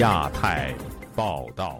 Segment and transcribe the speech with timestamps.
[0.00, 0.74] 亚太
[1.14, 1.78] 报道。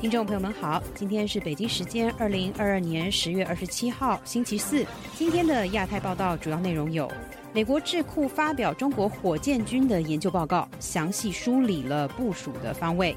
[0.00, 4.86] 听众朋友们好，今天是北京时间二零二二年十月二十七号，星期四。
[5.14, 7.12] 今天的亚太报道主要内容有：
[7.52, 13.14] 美国智库发表中国火箭军的研究报告，详细梳理了部署的方位；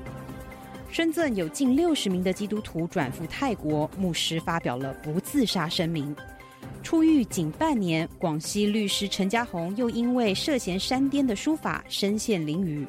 [0.92, 6.14] 深圳有近六十名的基督徒转赴泰国，牧师发表了不自杀声明。
[6.82, 12.86] 出狱仅半年，广西律师陈家红又因为涉嫌山巅的书法身陷囹圄。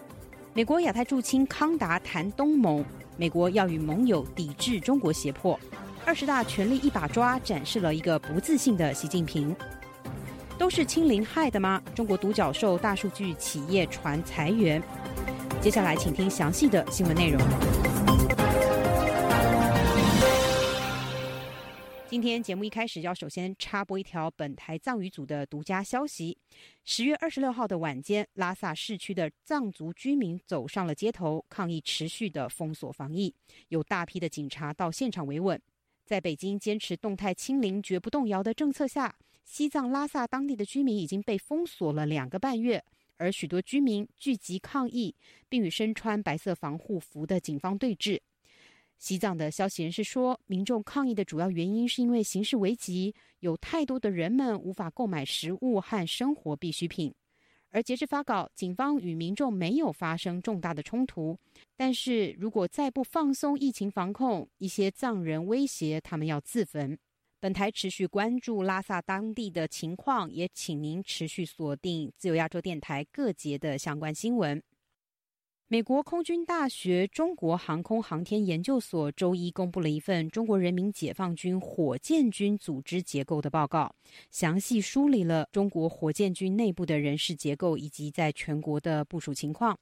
[0.54, 2.84] 美国亚太驻青康达谈东盟。
[3.16, 5.58] 美国要与盟友抵制中国胁迫，
[6.04, 9.54] 二十大权力一把抓，展示了一个不自信的习近平。
[10.58, 11.80] 都是清零害的吗？
[11.94, 14.82] 中国独角兽大数据企业传裁员。
[15.60, 17.40] 接下来，请听详细的新闻内容。
[22.12, 26.36] 今天节目一开始要首先插播一条本台藏语组的独家消息：
[26.84, 33.34] 十月二十六号的晚间，拉萨市区的藏族居民走上了街头，抗议持续的封锁防疫，
[33.68, 35.58] 有大批的警察到现场维稳。
[36.04, 42.84] 在北京坚持动态清零、绝不动摇的政策下，西藏拉萨当地的居民已经被封锁了两个半月，
[43.16, 45.16] 而许多居民聚集抗议，
[45.48, 48.20] 并与身穿白色防护服的警方对峙。
[48.98, 57.12] 西藏的消息人士说，民众抗议的主要原因是因为形势危急，有太多的人们无法购买食物和生活必需品。
[57.70, 61.38] 而截至发稿，警方与民众没有发生重大的冲突。
[61.76, 66.96] 但是如果再不放松疫情防控，一些藏人威胁他们要自焚。
[67.40, 74.62] 本台持续关注拉萨当地的情况，也请您持续锁定自由亚洲电台各节的相关新闻。
[75.72, 83.90] 美国空军大学中国航空航天研究所周一公布了一份中国人民解放军火箭军组织结构的报告，
[84.30, 89.74] 详细梳理了中国火箭军内部的人事结构以及在全国的部署情况。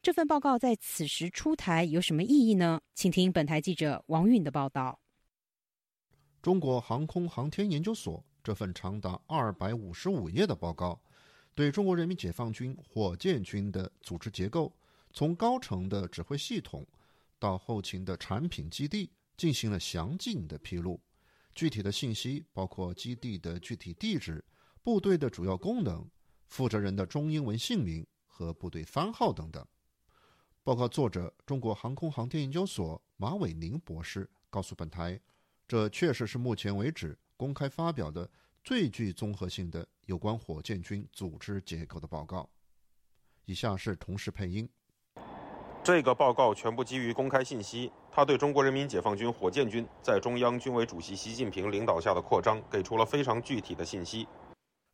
[0.00, 2.80] 这份报告在此时出台有什么意义呢？
[2.94, 4.96] 请听本台记者王允的报道。
[6.40, 10.96] 中国航空航天研究所这份长达二百五十五页的报告，
[11.52, 14.72] 对中国人民解放军火箭军的组织结构。
[15.16, 16.86] 从高层的指挥系统
[17.38, 21.00] 到后勤的产品基地进行了详尽的披露，
[21.54, 24.44] 具体的信息包括基地的具体地址、
[24.82, 26.06] 部队的主要功能、
[26.48, 29.66] 负责人的中英文姓名和部队番号等等。
[30.62, 35.18] 报告作者中国航空航天研究所马伟宁博士告诉本台，
[35.66, 38.30] 这确实是目前为止公开发表的
[38.62, 42.50] 最具综合性的有关火箭军组织结构的报告。
[43.46, 44.68] 以下是同时配音。
[45.86, 54.26] 这个报告全部基于公开信息，他对中国人民解放军火箭军在中央军委主席习近平领导下的扩张给出了非常具体的信息。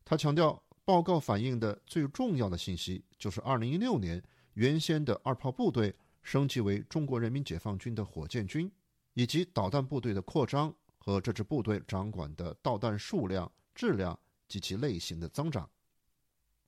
[0.05, 4.21] 他强调，报告反映的最重要的信息就是2016年
[4.53, 8.71] 原先的二炮部队升级为中国人民解放军的火箭军，
[9.15, 15.67] 以及导弹部队的扩张和这支部队掌管的导弹数量、质量及其类型的增长。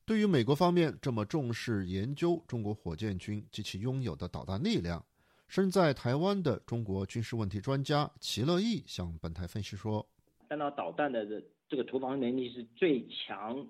[0.06, 5.04] 对于美国方面这么重视研究中国火箭军及其拥有的导弹力量，
[5.48, 10.08] 身在台湾的中国军事问题专家齐乐毅向本台分析说
[10.48, 13.68] ：“弹道导弹的这这个投防能力是最强，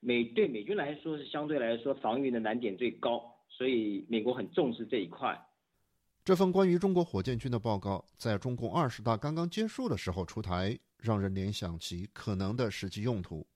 [0.00, 5.38] 美对美军来说是相对来说防御的难点最高，所以美国很重视这一块。”
[6.24, 13.46] 这份关于中国火箭军的报告在中共二十大刚刚结束的时候出台，让人联想起可能的实际用途。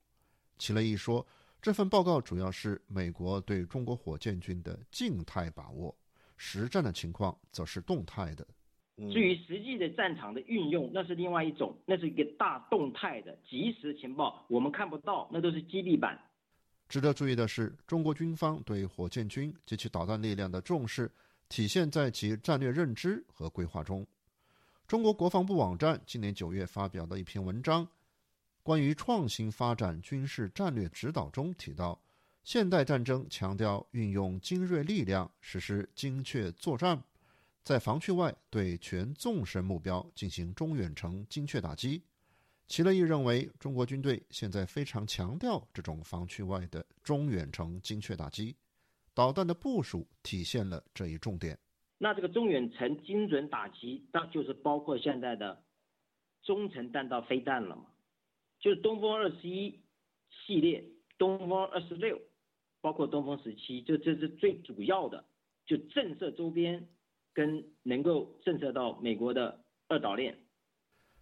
[0.59, 1.27] 齐乐毅说。
[1.67, 5.93] 这份报告主要是美国对中国火箭军的静态把握，
[6.37, 8.47] 实战的情况则是动态的。
[9.13, 16.17] 至于实际的战场的运用，那是另外一种，那是一个大动态的即时情报，我们看不到，那都是基地版。
[16.89, 21.11] 值得注意的是，中国军方对火箭军及其导弹力量的重视，
[21.49, 24.07] 体现在其战略认知和规划中。
[24.87, 27.89] 中国国防部网站今年九月发表的一篇文章。
[28.67, 32.03] 关于创新发展军事战略指导中提到，
[32.43, 37.01] 现代战争强调运用精锐力量实施精确作战，
[37.63, 42.03] 在防区外对全纵深目标进行中远程精确打击。
[42.67, 48.57] 齐乐毅认为，中国军队现在非常强调这种防区外的中远程精确打击，
[49.15, 51.57] 导弹的部署体现了这一重点。
[51.99, 55.63] 那这个中远程精准打击，那就是包括现在的
[56.43, 57.85] 中程弹道飞弹了嘛？
[58.67, 59.81] 就是东风二十一
[60.29, 60.85] 系列、
[61.17, 62.21] 东风二十六，
[62.81, 65.25] 包括东风十七，就这是最主要的，
[65.65, 66.89] 就震慑周边，
[67.33, 70.37] 跟能够震慑到美国的二岛链。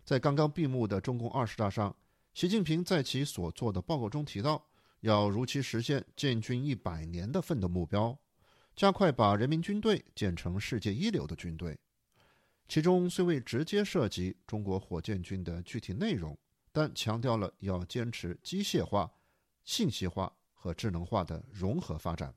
[0.04, 1.94] 在刚刚闭幕的中共二十大上，
[2.32, 4.66] 习近平在其所做的报告中提到，
[5.00, 8.18] 要如期实现建军一百年的奋斗目标，
[8.74, 11.78] 加快把人民军队建成世界一流的军队。
[12.66, 16.34] 其中虽未直接涉及中国火箭军的具体内容，
[16.74, 19.08] 但强调了要坚持机械化、
[19.62, 22.34] 信息化和智能化的融合发展。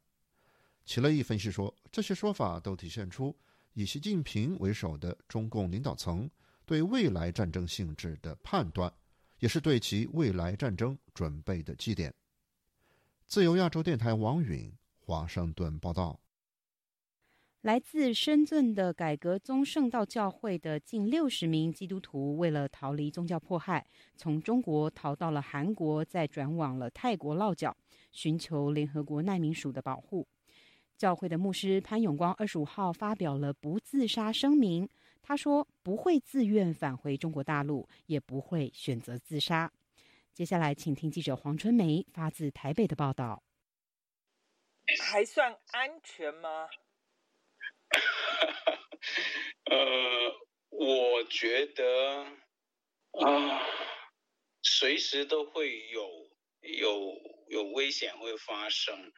[0.86, 3.36] 齐乐毅分析说，这些说法都体现出
[3.74, 6.30] 以习近平为首的中共领导层
[6.68, 8.94] 对未来战争性质的判断，
[9.40, 12.14] 也是对其未来战争准备的基点。
[13.26, 16.20] 自由亚洲电台王允华盛顿报道。
[17.68, 23.86] 来自深圳的改革宗圣道教会的近六十名基督徒，为了逃离宗教迫害，
[24.16, 27.76] 从中国逃到了韩国，再转往了泰国落脚，
[28.14, 30.26] 寻求联合国难民署的保护。
[30.98, 34.88] 教会的牧师潘永光二十五号发表了不自杀声明，
[35.22, 39.70] 他说不会自愿返回中国大陆，也不会选择自杀。
[40.34, 43.44] 接下来，请听记者黄春梅发自台北的报道。
[45.12, 46.70] 还算安全吗？
[49.70, 49.76] 呃，
[50.70, 52.24] 我觉得
[53.26, 53.62] 啊，
[54.62, 56.10] 随时都会有
[56.62, 57.14] 有
[57.50, 59.12] 有危险会发生。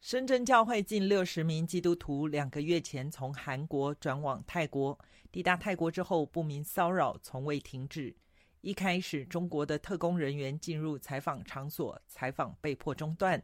[0.00, 4.96] 深圳教会近六十名基督徒两个月前从韩国转往泰国，
[5.32, 8.14] 抵达泰国之后，不明骚扰从未停止。
[8.60, 13.42] 一开始，中国的特工人员进入采访场所，采访被迫中断。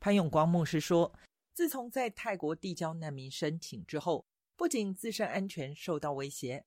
[0.00, 1.12] 潘永光牧师说。
[1.58, 4.24] 自从在泰国递交难民申请之后，
[4.54, 6.64] 不仅自身安全受到威胁，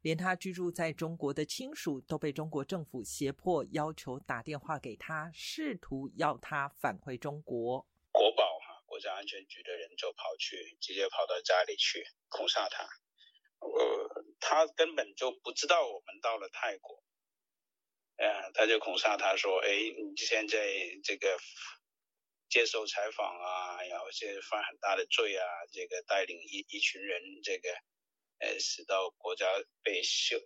[0.00, 7.86] 连他居住在中国的亲属都被中国政府胁迫，要求打电话给他，试图要他返回中国。
[8.10, 12.82] 国保哈，国家安全局的人就跑去，直接跑到家里去恐吓他。
[13.60, 17.00] 呃，他根本就不知道我们到了泰国，
[18.16, 20.58] 呃，他就恐吓他说：“哎，你现在
[21.04, 21.28] 这个。”
[22.52, 27.70] 接受采访啊，然后现在犯很大的罪啊，这个带领一一群人，这个
[28.40, 29.46] 呃，使到国家
[29.82, 30.36] 被羞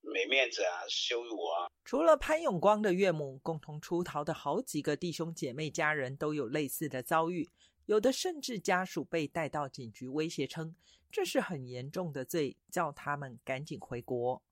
[0.00, 1.70] 没面子啊，羞辱啊。
[1.84, 7.48] 除了潘永光的岳母，共同出逃的好几个弟兄姐妹家人都有类似的遭遇，
[7.84, 10.74] 有的甚至家属被带到警局，威胁称
[11.12, 14.42] 这是很严重的罪，叫他们赶紧回国。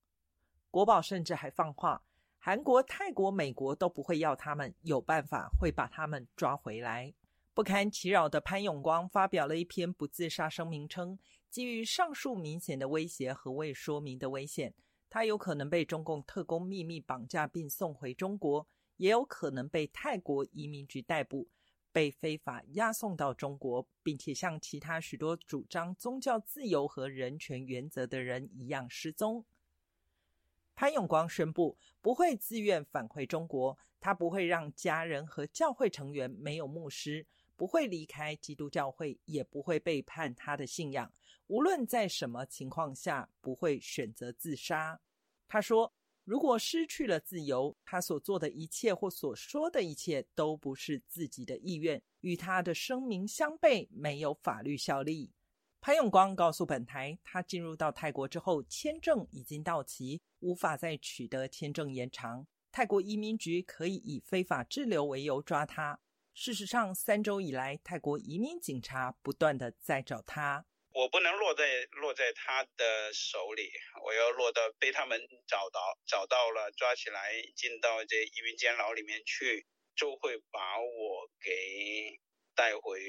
[0.70, 2.04] 国宝甚至还放话。
[2.46, 7.14] 韩国、泰国、美国都不会要他们，有办法会把他们抓回来。
[7.54, 11.18] 不堪其扰的潘永光发表了一篇不自杀声明，称
[11.48, 14.74] 基于上述明显的威胁和未说明的危险，
[15.08, 18.68] 他有可能被中共特工秘密绑架并送回中国，
[18.98, 21.48] 也有可能被泰国移民局逮捕，
[21.92, 29.46] 被非法押送到中国，并且像其他许多主张宗教自由和人权原则的人一样失踪。
[30.74, 37.26] 潘永光宣布不会自愿返回中国，他不会让家人和教会成员没有牧师，
[37.56, 41.12] 不会离开基督教会，也不会背叛他的信仰。
[41.46, 45.00] 无论在什么情况下，不会选择自杀。
[45.46, 45.92] 他说
[46.24, 55.30] ：“如果失去了自由，他所做的一切或所说的一切都不是自己的意愿，与他的声明相悖，没有法律效力。”
[55.86, 62.46] 潘永光告诉本台，他进入到泰国之后，签证已经到期，无法再取得签证延长。
[62.72, 66.00] 泰国移民局可以以非法滞留为由抓他。
[66.32, 70.64] 事实上，三周以来，泰国移民警察不断的在找他。
[70.94, 73.70] 我不能落在落在他的手里，
[74.06, 82.18] 我要落到被他们找到找到了，抓起来进到这移民监牢里面去，就会把我给
[82.54, 83.02] 带回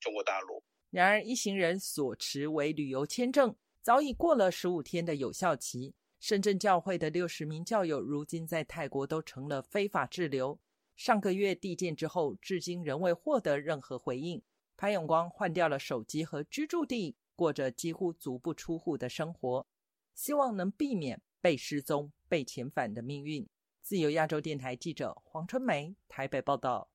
[0.00, 0.64] 中国大陆。
[0.90, 5.94] 然而，一行人所持为旅游签证早已过了十五天的有效期。
[6.18, 10.58] 深圳教会的六十名教友如今在泰国都成了非法滞留。
[10.96, 14.42] 上个月递件之后，至今仍未获得任何回应。
[14.78, 19.66] 潘永光换掉了手机和居住地，过着几乎足不出户的生活，
[20.14, 23.46] 希望能避免被失踪、被遣返的命运。
[23.82, 26.88] 自由亚洲电台记者黄春梅台北报道。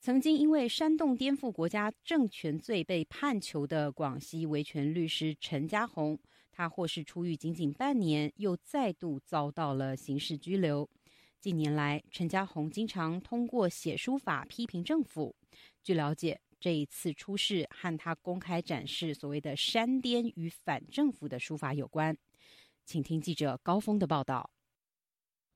[0.00, 6.18] 曾经因为煽动颠覆国家政权罪被判囚的广西维权律师陈家红，
[6.50, 10.88] 他获释出狱仅仅半年，又再度遭到了刑事拘留。
[11.38, 15.36] 近年来，陈家红经常通过写书法批评政府。
[15.82, 22.16] 据了解，这一次出事和他公开展示所谓的煽颠与反政府的书法有关。
[22.86, 24.50] 请听记者高峰的报道。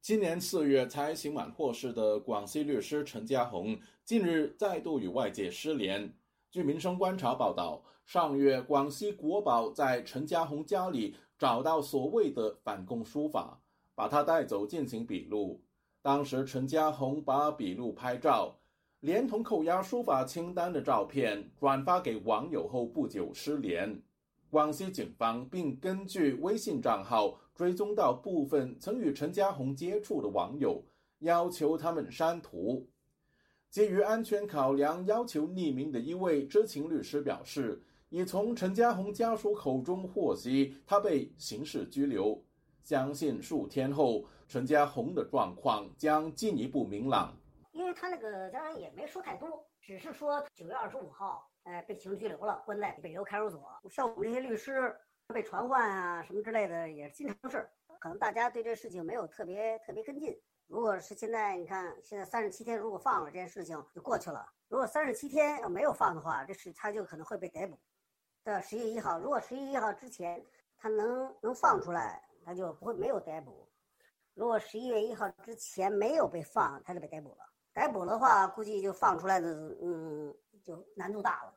[0.04, 6.12] 今年四月才刑满获释的广西律师陈家红，近日再度与外界失联。
[6.50, 13.58] 据民生观察报道，上月广西国宝在陈家红家里找到所谓的反共书法，
[13.94, 15.62] 把他带走进行笔录。
[16.02, 18.58] 当时陈家红把笔录拍照，
[19.00, 24.02] 连同扣押书法清单的照片转发给网友后不久失联。
[24.50, 30.84] 广西警方并根据微信账号追踪到部分曾与陈家红接触的网友，
[31.20, 32.88] 要求他们删图。
[33.70, 42.44] 基于安全考量，要求匿名的一位知情律师表示，已从陈家红家属口中获悉他被刑事拘留，
[42.82, 47.37] 相信数天后陈家红的状况将进一步明朗。
[47.73, 51.50] 因为他那个当然也没说太多，只是说九月二十五号。
[51.64, 53.62] 哎，被刑拘留了，关在北邮看守所。
[53.90, 54.94] 像我们这些律师
[55.33, 57.71] 被传唤啊，什么之类的，也是经常事儿。
[57.99, 60.38] 可能大家对这事情没有特别特别跟进。
[60.66, 64.47] 如果是现在，你看现在三十七天，如果放了这件事情就过去了。
[64.69, 67.78] 如果三十七天要没有放的话，这事他就可能会被逮捕。
[68.43, 70.45] 到十一月一号，如果十一月一号之前
[70.76, 73.66] 他能能放出来，他就不会没有逮捕。
[74.35, 77.47] 如果十一月一号之前没有被放，他就被逮捕了。
[77.73, 79.49] 逮捕的话，估计就放出来的，
[79.81, 80.35] 嗯。
[80.64, 81.54] 就难度大了。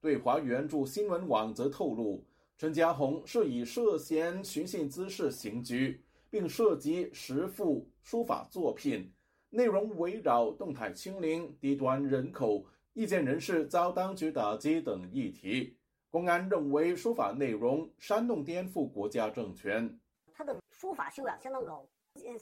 [0.00, 2.24] 对华援助新闻网则透露，
[2.58, 9.12] 陈家红是以涉嫌寻衅滋事刑拘，并涉及十幅书法作品，
[9.50, 15.76] 内容围绕动态清零、低端人口、意见人士遭当局打击等议题。
[16.10, 20.00] 公安认为书法内容煽动颠覆国家政权。
[20.32, 21.86] 他的书法修养相当高，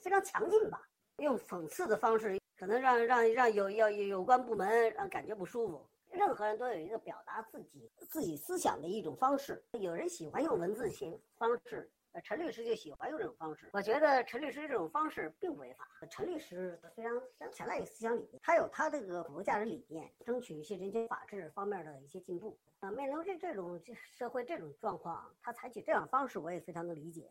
[0.00, 0.80] 非常强劲吧？
[1.18, 5.84] 用讽刺的方式，可能让让让有要有关部门让感觉不舒服。
[6.14, 13.68] 任何人都有一个表达自己自己思想的一种方式，有人喜欢用文字型方式，呃，陈律师就喜欢用这种方式。
[13.72, 15.88] 我觉得陈律师这种方式并不违法。
[16.08, 22.56] 陈律师非常非常强大的思想理念，他有他这个普世价值理念，争取一些人权法治方面的一些进步。
[22.78, 23.80] 啊，面临这这种
[24.16, 27.28] 社会这种状况，他采取这样方式，我也非常的理解。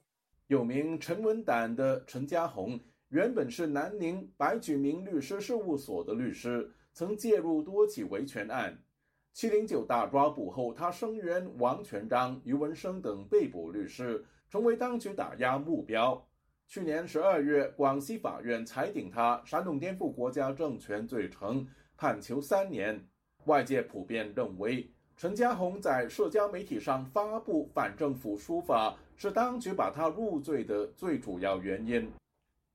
[0.48, 6.70] 有名陈文胆的陈家红，原本是南宁白举明律师事务所的律师。
[6.94, 8.78] 曾介入多起维权案，
[9.34, 16.24] 七零九大抓捕后，他声援王全章、余文生等被捕律师，成为当局打压目标。
[16.68, 23.04] 去年十二月，广西法院裁定他煽动颠覆国家政权罪成，判囚三年。
[23.46, 32.10] 外界普遍认为，陈家红在社交媒体上发布反政府书法，是当局把他入罪的最主要原因。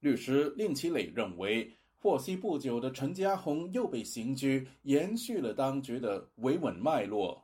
[0.00, 1.72] 律师令其磊认为。
[2.00, 7.42] 获悉不久的陈家红又被刑拘，延续了当局的维稳脉络。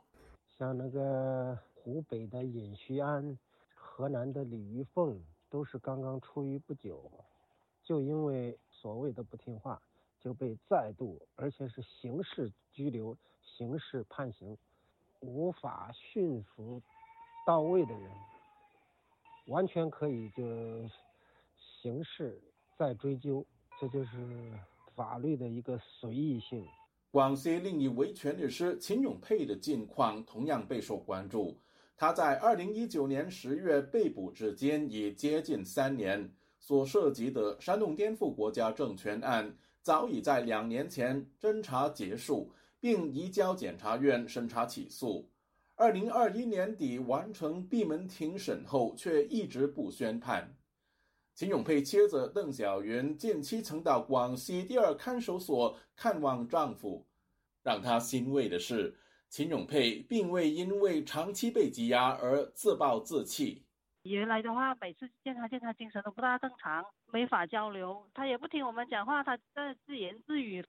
[0.57, 3.37] 像那个湖北的尹旭安、
[3.73, 7.11] 河南的李玉凤，都是刚刚出狱不久，
[7.83, 9.81] 就因为所谓的不听话，
[10.21, 14.57] 就被再度而且是刑事拘留、刑事判刑，
[15.19, 16.81] 无法驯服
[17.45, 18.09] 到位的人，
[19.47, 20.43] 完全可以就
[21.83, 22.41] 刑事
[22.77, 23.45] 再追究。
[23.79, 24.09] 这就是
[24.95, 26.65] 法律的一个随意性。
[27.11, 31.57] 广西另一维权律师秦永佩的近况同样备受关注。
[31.97, 36.29] 他在二零一九年十月被捕至今已接近三年，
[36.59, 42.51] 所涉及的煽动颠覆国家政权案早已在两年前侦查结束，
[42.81, 45.29] 并移交检察院审查起诉。
[45.75, 50.53] 二零二一年底完成闭门庭审后，却一直不宣判。
[51.35, 57.05] 秦永佩妻子邓小云近期曾到广西第二看守所看望丈夫，
[57.61, 63.65] 让她欣慰的是，秦永佩并未因为长期被羁押而自暴自弃。
[64.03, 70.65] 原来的话，每次见他见他精神都不大正常，没法交流，他也不听我们讲话，他在自言自语。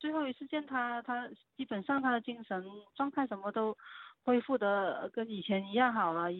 [0.00, 2.64] 最后一次见他，他基本上他的精神
[2.96, 3.76] 状态什么都
[4.24, 6.32] 恢复的跟以前一样好了。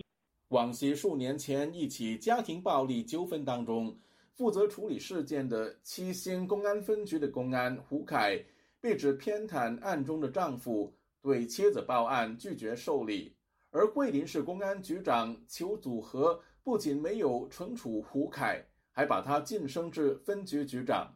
[0.52, 3.98] 广西数年前一起家庭暴力纠纷当中，
[4.34, 8.38] 负责处理事件的七星公安分局的公安胡凯
[8.78, 13.34] 被指偏袒案中的丈夫，对妻子报案拒绝受理。
[13.70, 21.10] 而桂林市公安局长邱祖和不仅没有惩处胡凯，还把他晋升至分局局长。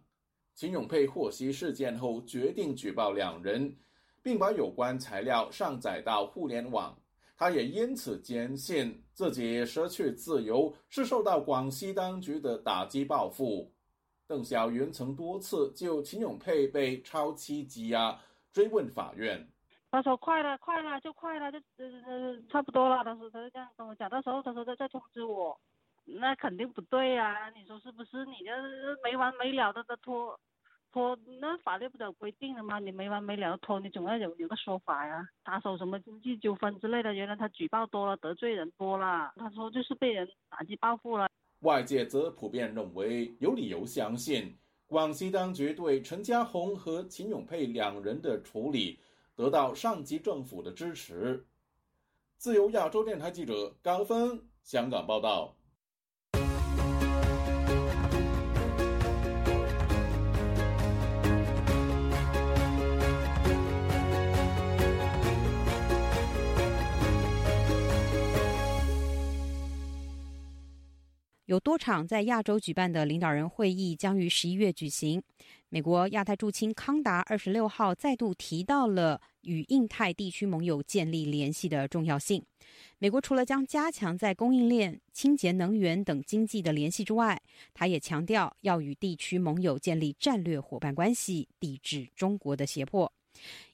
[0.54, 3.76] 秦永佩获悉事件后，决定举报两人，
[4.22, 6.98] 并把有关材料上载到互联网。
[7.36, 13.70] 他也因此坚信自己失去自由是受到广西当局的打击报复。
[14.26, 18.18] 邓小云曾多次就秦永佩被超期羁押
[18.52, 19.46] 追问法院。
[19.90, 25.58] 他说：“快了，快了，就快了，就呃呃差不多了。”他说：“他就这样跟我讲。”到时候他说：“再再通知我。”
[26.04, 27.50] 那肯定不对呀！
[27.50, 28.24] 你说是不是？
[28.26, 28.52] 你这
[29.02, 30.38] 没完没了的在拖。
[30.96, 32.78] 拖那法律不是有规定的吗？
[32.78, 35.28] 你没完没了拖，你总要有有个说法呀。
[35.44, 39.30] 打手什么经济纠纷之类的，原来他举报多了，得罪人多了。
[39.36, 41.28] 他说就是被人打击报复了。
[41.60, 48.98] 外界则普遍认为，有理由相信，广西当局对陈家红和秦永佩两人的处理
[49.34, 51.44] 得到上级政府的支持。
[52.38, 55.55] 自由亚洲电台记者高峰香港报道。
[71.46, 75.22] 有多场在亚洲举办的领导人会议将于十一月举行。
[75.68, 82.44] 美国亚太驻青康达二十六号再度提到了与印太地区盟友建立联系的重要性。
[82.98, 87.40] 美国除了将加强在供应链、清洁能源等经济的联系之外，
[87.72, 93.12] 他也强调要与地区盟友建立战略伙伴关系，抵制中国的胁迫。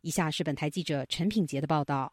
[0.03, 2.13] 以下是本台记者陈品杰的报道。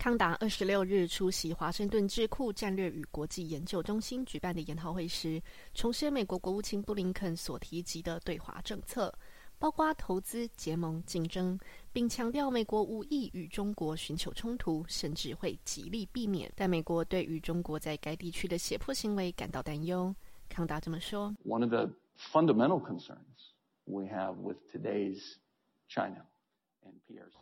[0.00, 5.38] 康达二十六日出席华盛顿智库战略与国际研究中心举办的研讨会时，
[5.74, 9.12] 重申美国国务卿布林肯所提及的对华政策，
[9.58, 11.60] 包括投资、结盟、竞争，
[11.92, 16.50] 并强调美国无意与中国寻求冲突，甚至会极力避免。
[16.56, 20.14] 但美国对于中国在该地区的胁迫行为感到担忧。
[20.48, 21.90] 康达这么说：“One of the
[22.32, 23.52] fundamental concerns
[23.84, 25.20] we have with today's
[25.88, 26.24] China.”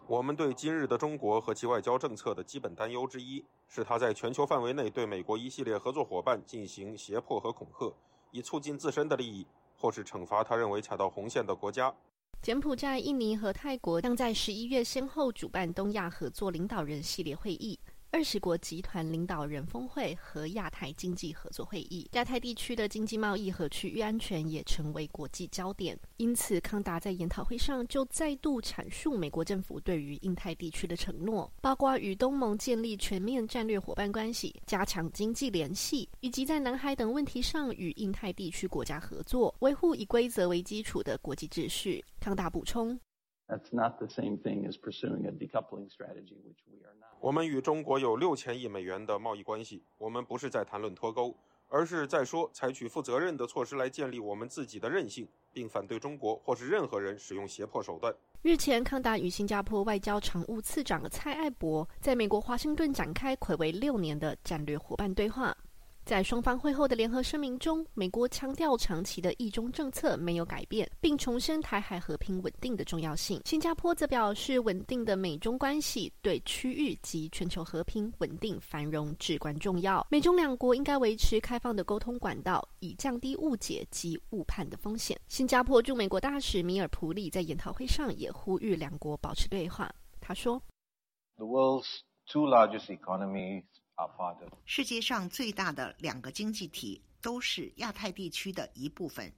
[0.07, 7.95] 我们对今日的中国和其外交政策的基本担忧之一，是他在全球范围内对美国一系列合作伙伴进行胁迫和恐吓，
[8.31, 11.95] 以促进自身的利益，或是惩罚他认为踩到红线的国家。
[12.41, 17.79] 柬埔寨、印尼和泰国将在十一月先后主办东亚合作领导人系列会议。
[18.11, 25.97] 二十国集团领导人峰会和亚太经济合作会议，亚太地区的经济贸易和区域安全也成为国际焦点。
[26.17, 42.03] 因此，康达在研讨会上就再度阐述美国政府对于印太地区的承诺，包括与东盟建立全面战略伙伴关系、加强经济联系，以及在南海等问题上与印太地区国家合作，维护以规则为基础的国际秩序。
[42.19, 42.99] 康达补充。
[43.49, 47.09] That's not the same thing as pursuing a decoupling strategy, which we are not.
[47.19, 51.35] 我们与中国有六千亿美元的贸易关系，我们不是在谈论脱钩，
[51.69, 58.15] 而是在说采取负责任的措施来建立我们自己的韧性，并反对中国或是任何人使用胁迫手段。
[58.43, 65.57] 日前，康达与新加坡外交常务次长蔡爱博在美国华盛顿展开魁违六年的战略伙伴对话。
[66.09, 73.43] 在双方会后的联合声明中，美国强调长期的意中政策没有改变，并重申台海和平稳定的重要性。
[73.45, 80.07] 新加坡则表示，稳定的美中关系对区域及全球和平稳定繁荣至关重要。
[80.11, 85.21] 美中两国应该维持开放的沟通管道，以降低误解及误判的风险。
[85.29, 89.95] 新加坡驻美国大使米尔普里在研讨会上也呼吁两国保持对话。
[90.23, 90.63] 他说
[91.37, 92.01] ：“The world's
[92.33, 93.65] two largest economies.”
[94.65, 99.33] 世界上最大的两个经济体都是亚太地区的一部分。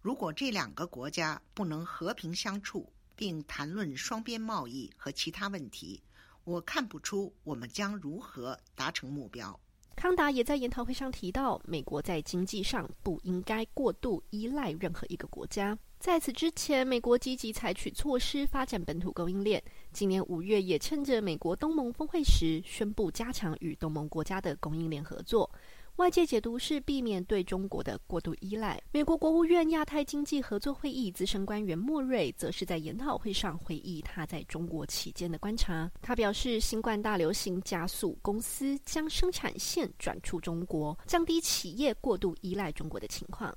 [0.00, 6.02] 如果这两个国家不能和平相处，并谈论双边贸易和其他问题，
[6.44, 9.58] 我看不出我们将如何达成目标。
[9.94, 15.78] 康达也在研讨会上提到，美国在经济上不应该过度依赖任何一个国家。
[16.02, 19.62] 在此之前，美国积极采取措施发展本土供应链。
[19.92, 25.48] 今年五月，也趁着美国东盟峰会时，宣布加强与东盟国家的供应链合作。
[25.96, 28.82] 外界解读是避免对中国的过度依赖。
[28.90, 35.88] 美国国务院亚太经济合作会议资深官员莫瑞则是在研讨会上回忆他在中国期间的观察。
[36.00, 43.56] 他表示，新冠大流行加速公司将生产线转出中国，降低企业过度依赖中国的情况。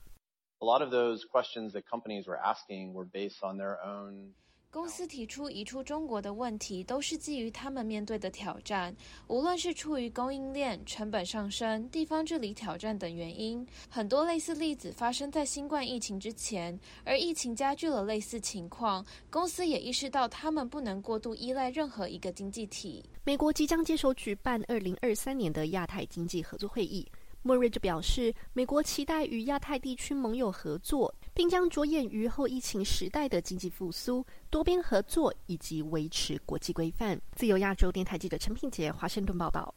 [0.61, 4.33] A lot of those questions that companies were asking were based on their own.
[4.71, 8.93] 公司提出移出中国的问题，都是基于他们面对的挑战，
[9.27, 13.65] 无论是出于供应链成本上升、地方治理挑战等原因。
[13.89, 19.05] 很多类似例子发生在新冠疫情之前，而疫情加剧了类似情况。
[19.29, 23.01] 公司也意识到，他们不能过度依赖任何一个经济体。
[23.23, 27.09] 美国即将接手举办二零二三年的亚太经济合作会议。
[27.47, 37.21] 莫瑞就表示，美国期待与亚太地区盟友合作，并将着眼于后疫情时代的经济复苏、多边合作以及维持国际规范。
[37.34, 39.75] 自由亚洲电台记者陈品杰华盛顿报道。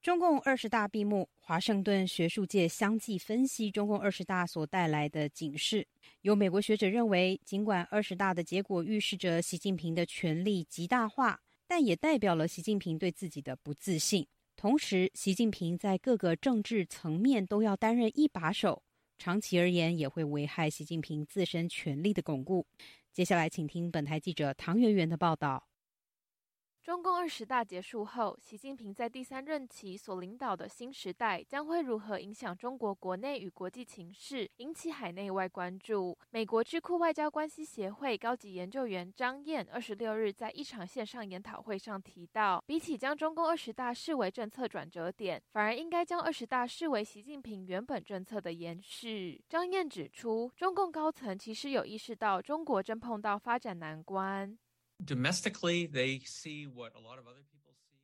[0.00, 5.86] 中共二十大闭幕，华盛顿学术界相继分析中共二十大所带来的警示。
[6.22, 14.26] 有美国学者认为，尽管二十大的结果预示着习近平的权力极大化，但也代表了习近平对自己的不自信。
[14.64, 18.82] 同时，习近平在各个政治层面都要担任一把手，
[19.18, 22.66] 长期而言也会危害习近平自身权力的巩固。
[23.12, 25.68] 接下来，请听本台记者唐媛媛的报道。
[26.84, 36.14] 中共二十大结束后，习近平在第三任期所领导的新时代将会如何影响中国国内与国际情势，引起海内外关注。
[36.28, 49.42] 美国智库外交关系协会高级研究员张燕二十六日在一场线上研讨会上提到，比起将中共二十大视为政策转折点，反而应该将二十大视为习近平原本政策的延续。
[49.48, 54.58] 张燕指出，中共高层其实有意识到中国正碰到发展难关。
[55.06, 57.96] Domestically, they see what a lot of other people see.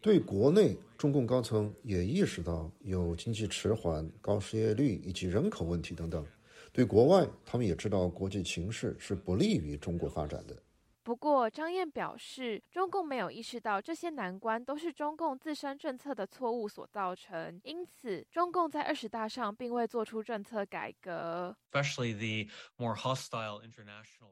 [0.00, 6.26] 对国内，中共高层也意识到有经济迟缓、高失业率以及人口问题等等。
[6.72, 10.60] 对国外，他们也知道国际形势是不利于中国发展的。
[11.04, 21.54] 不过，张燕表示，中共没有意识到这些难关都是中共自身政策的错误所造成，因此，中共在二十大上并未做出政策改革。
[21.70, 24.30] Especially the more hostile international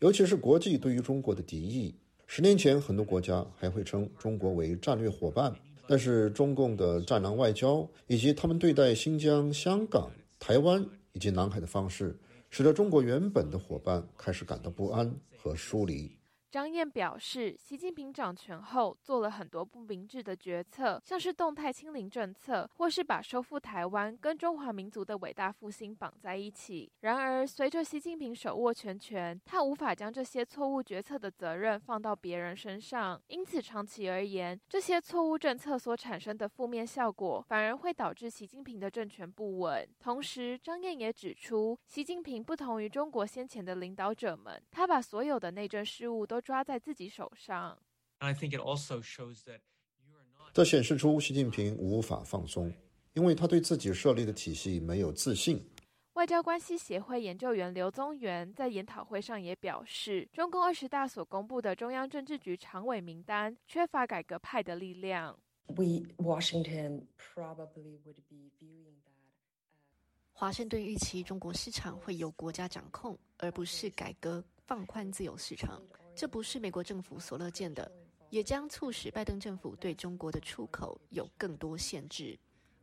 [0.00, 1.94] 尤其是国际对于中国的敌意。
[2.26, 5.54] 十年前，很多国家还会称中国为战略伙伴，
[5.86, 12.16] 但是中共的战狼外交以及他们对待新疆、香港、台湾以及南海的方式，
[12.50, 16.10] 使得中国原本的伙伴开始感到不安和疏离。
[16.52, 26.92] 张燕表示，习近平掌权后做了很多不明智的决策，像是动态清零政策，或是把收复台湾跟中华民族的伟大复兴绑在一起。
[27.00, 39.88] 然而，随着习近平手握全权，他无法将这些错误决策的责任放到别人身上，因此长期而言，这些错误政策所产生的负面效果，反而会导致习近平的政权不稳。
[39.98, 46.41] 同时，张燕也指出，习近平不同于中国先前的领导者们，他把所有的内政事务都。
[46.42, 47.80] 抓在自己手上。
[50.52, 52.70] 这显示出习近平无法放松，
[53.14, 55.64] 因为他对自己设立的体系没有自信。
[56.12, 65.38] 外交关系协会研究员刘宗元在研讨会上也表示，中共二十大所公布的中央政治局常委名单缺乏改革派的力量。
[65.68, 69.32] We Washington probably would be viewing that.
[70.32, 74.44] 华盛顿预期中国市场会由国家掌控，而不是改革。
[74.64, 75.82] 放宽自由市场，
[76.14, 77.90] 这不是美国政府所乐见的，
[78.30, 82.38] 也将促使拜登政府对中国的出口有更多限制，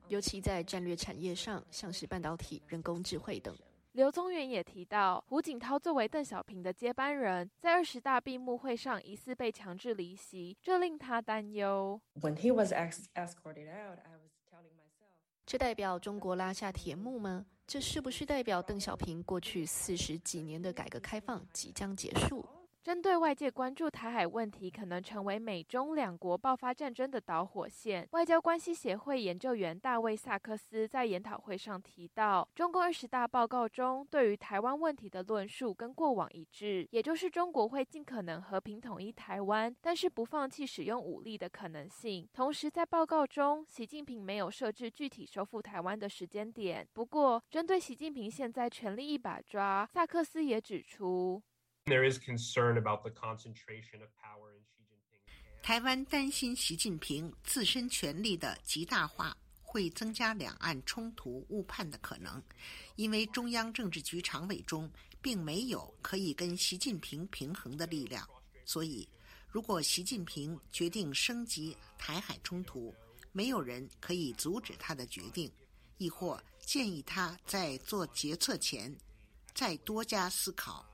[0.08, 3.56] 尤其在战略产业上，像是半导体、人工智慧等。
[3.94, 12.00] 刘宗元也提到，胡锦涛作为邓小平的接班人，在二十大闭幕会上疑似被强制离席，这令他担忧。
[12.22, 15.10] When he was escorted out, I was telling myself，
[15.46, 17.46] 这代表中国拉下铁幕吗？
[17.66, 22.46] 这是不是代表邓小平过去四十几年的改革开放即将结束？
[22.82, 42.26] 针对外界关注台海问题可能成为美中两国爆发战争的导火线，外交关系协会研究员大卫·萨克斯在研讨会上提到，中共二十大报告中对于台湾问题的论述跟过往一致，也就是中国会尽可能和平统一台湾，但是不放弃使用武力的可能性。
[42.32, 46.88] 同时，在报告中，习近平没有设置具体收复台湾的时间点。
[46.94, 51.44] 不过，针对习近平现在权力一把抓，萨克斯也指出。
[51.90, 55.64] There is concern about the concentration of power in Xi Jinping.
[55.64, 62.42] 台湾担心习近平自身权力的极大化会增加两岸冲突误判的可能，
[62.96, 64.88] 因为中央政治局常委中
[65.20, 68.28] 并没有可以跟习近平平衡的力量，
[68.66, 69.10] 所以
[69.48, 72.94] 如果习近平决定升级台海冲突，
[73.32, 75.52] 没有人可以阻止他的决定，
[75.98, 78.96] 亦或建议他在做决策前
[79.56, 80.86] 再多加思考。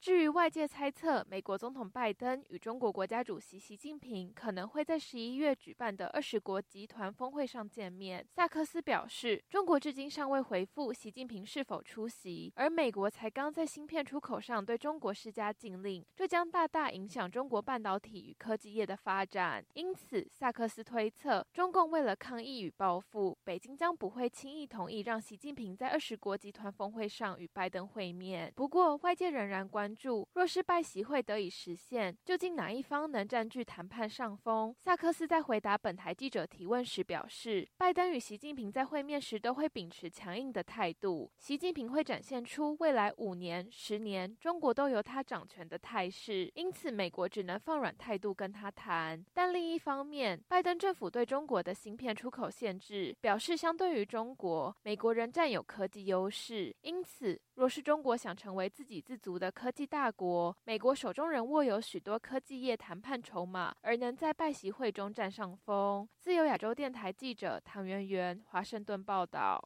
[0.00, 19.62] 至于外界猜测，美国总统拜登与中国国家主席习近平可能会在十一月举办的二十国集团峰会上见面，萨克斯表示，中国至今尚未回复习近平是否出席，而美国才刚在芯片出口上对中国施加禁令，这将大大影响中国半导体与科技业的发展。
[19.74, 28.50] 因此，萨克斯推测，中共为了抗议与报复，北京将不会轻易同意让习近平在二十国集团峰会上与拜登会面。
[28.56, 29.89] 不过，外界仍然关。
[29.94, 34.74] 注，若是拜习会得以实现，究竟哪一方能占据谈判上风？
[34.78, 49.24] 萨克斯在回答本台记者提问时表示，拜登与习近平在会面时都会秉持强硬的态度，习近平会展现出未来五年、十年中国都由他掌权的态势，因此美国只能放软态度跟他谈。
[49.32, 57.40] 但另一方面，拜登政府对中国的芯片出口限制，表示相对于中国，美国仍占有科技优势，因此。
[57.60, 66.08] 若是中国想成为自给自足的科技大国，美国手中仍握有许多科技业谈判筹码，而能在拜习会中占上风。
[66.18, 69.62] 自由亚洲电台记者唐媛媛，华盛顿报道。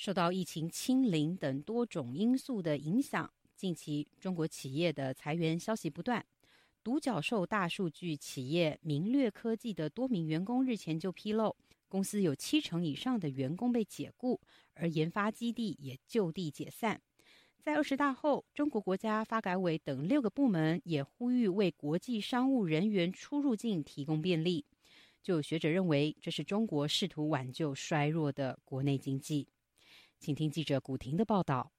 [0.00, 6.24] 受到疫情、清零等多种因素的影响，近期中国企业的裁员消息不断。
[6.82, 11.54] 独角兽大数据企业明略科技的多名员工日前就披露，
[11.86, 14.40] 公司有七成以上的员工被解雇，
[14.72, 16.98] 而研发基地也就地解散。
[17.60, 24.64] 在二十大后，中国国家发改委等六个部门也呼吁为国际商务人员出入境提供便利。
[25.22, 29.46] 就有学者认为，这是中国试图挽救衰弱的国内经济。
[30.20, 31.72] 请听记者古婷的报道。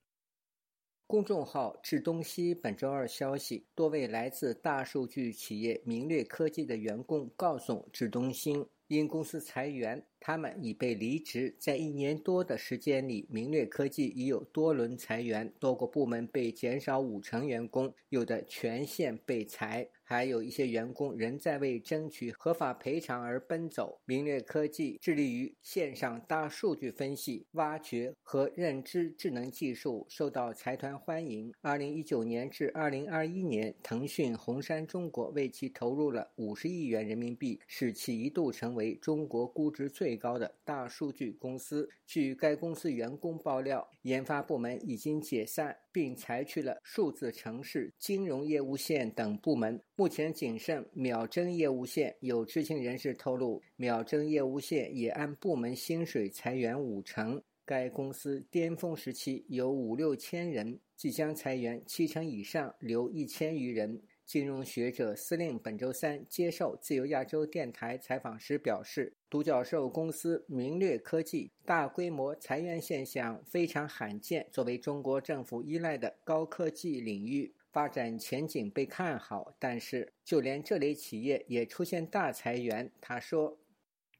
[1.06, 11.56] 公众号“智东西”本周二消息，多位来自大数据企业明略科技的员工告诉智东新，因公司裁员，他们已被离职。
[11.60, 19.88] 在一年多的时间里，明略科技已有多轮裁员，多个部门被减少五成员工，有的全线被裁。
[20.12, 23.98] 还有一些员工仍在为争取合法赔偿而奔走。
[24.04, 31.54] 明略科技致力于线上大数据分析、挖掘和认知智能技术，受到财团欢迎。
[31.62, 41.90] 二零一九年至二零二一年，腾讯、红杉中国为其投入了五十亿元人民币，使其一度成为中国估值最高的大数据公司。
[42.06, 45.78] 据该公司员工爆料，研发部门已经解散。
[45.92, 49.82] 并采取了数字城市、金融业务线等部门。
[49.96, 52.16] 目前仅剩秒针业务线。
[52.22, 57.42] 有知情人士透露，秒针业务线也按部门薪水裁员五成。
[57.64, 64.02] 该公司巅峰时期有五六千人，即将裁员七成以上，留一千余人。
[64.32, 74.48] 金融学者司令本周三接受自由亚洲电台采访时表示，独角兽公司明略科技大规模裁员现象非常罕见。
[74.50, 82.90] 作为中国政府依赖的高科技领域，发展前景被看好，但是就连这类企业也出现大裁员。
[83.02, 83.60] 他说：“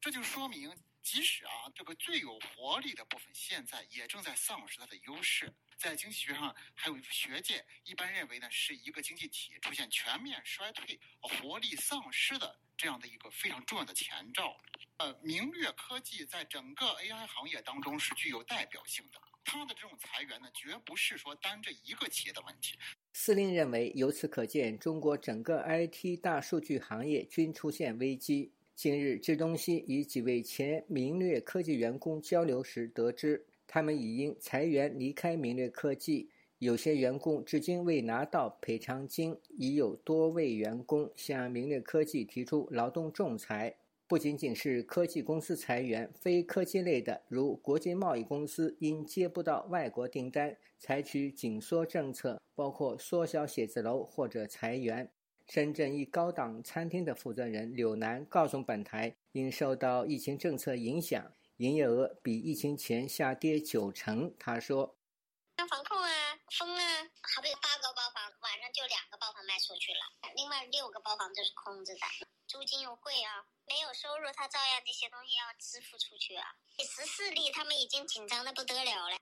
[0.02, 0.70] 这就说明，
[1.02, 14.56] 即使啊这个最有活力的部分，现在也正在丧失它的优势。”在经济学上，还有学界一般认为呢，是一个经济体出现全面衰退、活力丧失的这样的一个非常重要的前兆。
[14.98, 22.78] 呃，明略科技在整个 AI 行业当中是具有代表性的，它的这种裁员呢，绝不是说单这一个企业的问题。
[23.14, 28.54] 司令认为，由此可见，中国整个 IT 大数据行业均出现危机。
[28.82, 33.46] 近日，志东西与几位前明略科技员工交流时得知。
[33.68, 43.76] 他们已因裁员离开明略科技，有些员工至今未拿到赔偿金，已有多位员工向明略科技提出劳动仲裁。
[44.08, 55.08] 不仅仅是科技公司裁员，非科技类的，如国际贸易公司，因接不到外国订单，采取紧缩政策，包括缩小写字楼或者裁员。
[55.52, 61.20] 深圳一高档餐厅的负责人柳楠告诉本台，因受到疫情政策影响。
[61.58, 64.34] 营业额比疫情前下跌九成。
[64.40, 64.96] 他说
[65.60, 67.04] ：“像防控啊、封啊，
[67.36, 72.00] 好比八个包房，晚上就两个包房卖出去了，另外六个包房就是空着的。
[72.48, 76.56] 租金又贵啊，没有收入，他照样这些东西要支付出去啊。
[76.78, 79.20] 第十四例，他们已经紧张的不得了了。”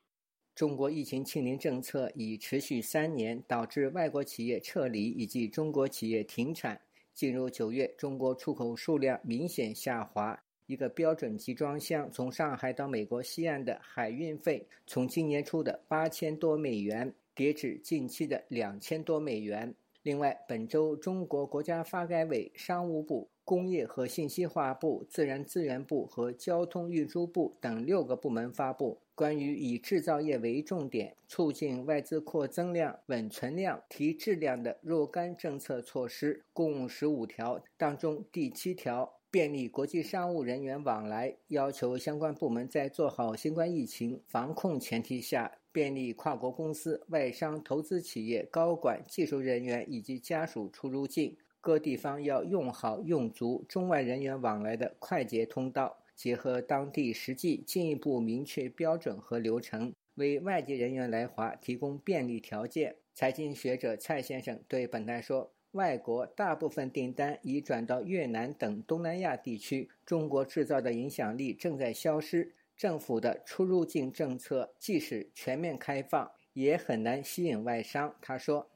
[0.60, 6.78] 中国疫情清零政策已持续三年，导致外国企业撤离以及中国企业停产。
[7.14, 10.38] 进入九月，中国出口数量明显下滑。
[10.66, 19.74] 一个标准集装箱从上海到美国西岸的海运费，从今年初的八千多美元跌至近期的两千多美元。
[20.02, 39.12] 另外，本周中国国家发改委、商务部、工业和信息化部、自然资源部和交通运输部等六个部门发布关于以制造业为重点，促进外资扩增量、稳存量、提质量的若干政策措施，共十五条，当中第七条。
[39.32, 51.36] 便利国际商务人员往来，要求相关部门在做好新冠疫情防控前提下，便利跨国公司、外商投资企业高管、技术人员以及家属出入境。
[51.60, 62.96] 各地方要用好用足中外人员往来的快捷通道，结合当地实际，进一步明确标准和流程，为外籍人员来华提供便利条件。
[63.14, 65.52] 财经学者蔡先生对本台说。
[65.72, 72.52] 外国大部分订单已转到越南等东南亚地区，中国制造的影响力正在消失。
[72.76, 78.12] 政府的出入境政策即使全面开放，也很难吸引外商。
[78.20, 78.68] 他说：“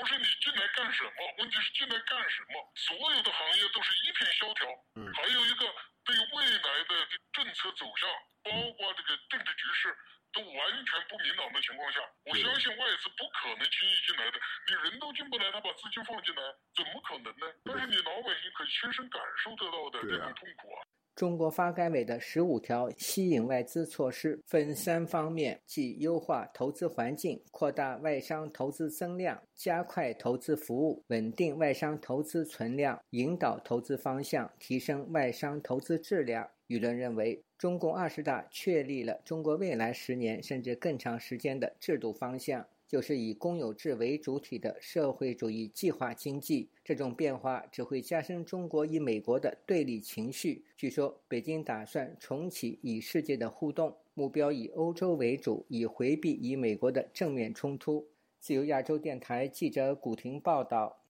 [0.00, 1.12] 不是你进来干什么？
[1.38, 2.72] 问题是进来干什么？
[2.74, 4.66] 所有的行业都是一片萧条。
[5.12, 5.68] 还有一个
[6.04, 8.08] 对未来的政策走向，
[8.42, 9.94] 包括这个政治局势。”
[10.32, 14.40] 都完全不明朗的情况下，我相信外资不可能轻易进来的。
[14.68, 17.52] 你人都进不来，他把资金放进来，怎么可能呢？
[17.64, 20.86] 但是你老百姓可以亲身感受得到的这种痛苦啊！
[21.16, 36.48] 中国发改委的十五条吸引外资措施分三方面，即优化投资环境、扩大外商投资增量、加快投资服务、稳定外商投资存量、引导投资方向、提升外商投资质量。
[36.68, 42.64] 舆论认为，中共二十大确立了中国未来十年甚至更长时间的制度方向。
[42.90, 50.64] 就是以公有制为主体的社会主义计划经济，这种变化只会加深中国与美国的对立情绪。
[50.76, 58.04] 据说，北京打算重启与世界的互动，目标以欧洲为主，以回避与美国的正面冲突。
[58.40, 61.04] 自由亚洲电台记者古婷报道。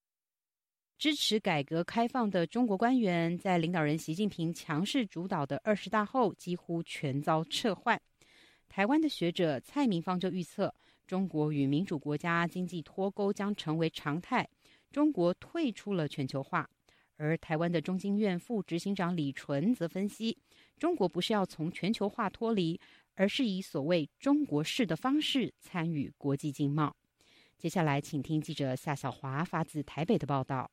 [0.99, 7.99] 支持改革开放的中国官员，在领导人习近平强势主导的二十大后，几乎全遭撤换。
[8.69, 10.75] 台湾的学者蔡明芳就预测。
[11.11, 14.49] 中国与民主国家经济脱钩将成为常态，
[14.93, 16.71] 中国退出了全球化。
[17.17, 20.39] 而台湾的中经院副执行长李纯则分析，
[20.79, 22.81] 中国不是要从全球化脱离，
[23.17, 26.95] 而是以所谓中国式的方式参与国际经贸。
[27.59, 30.71] 接下来，请听记者夏小华发自台北的报道。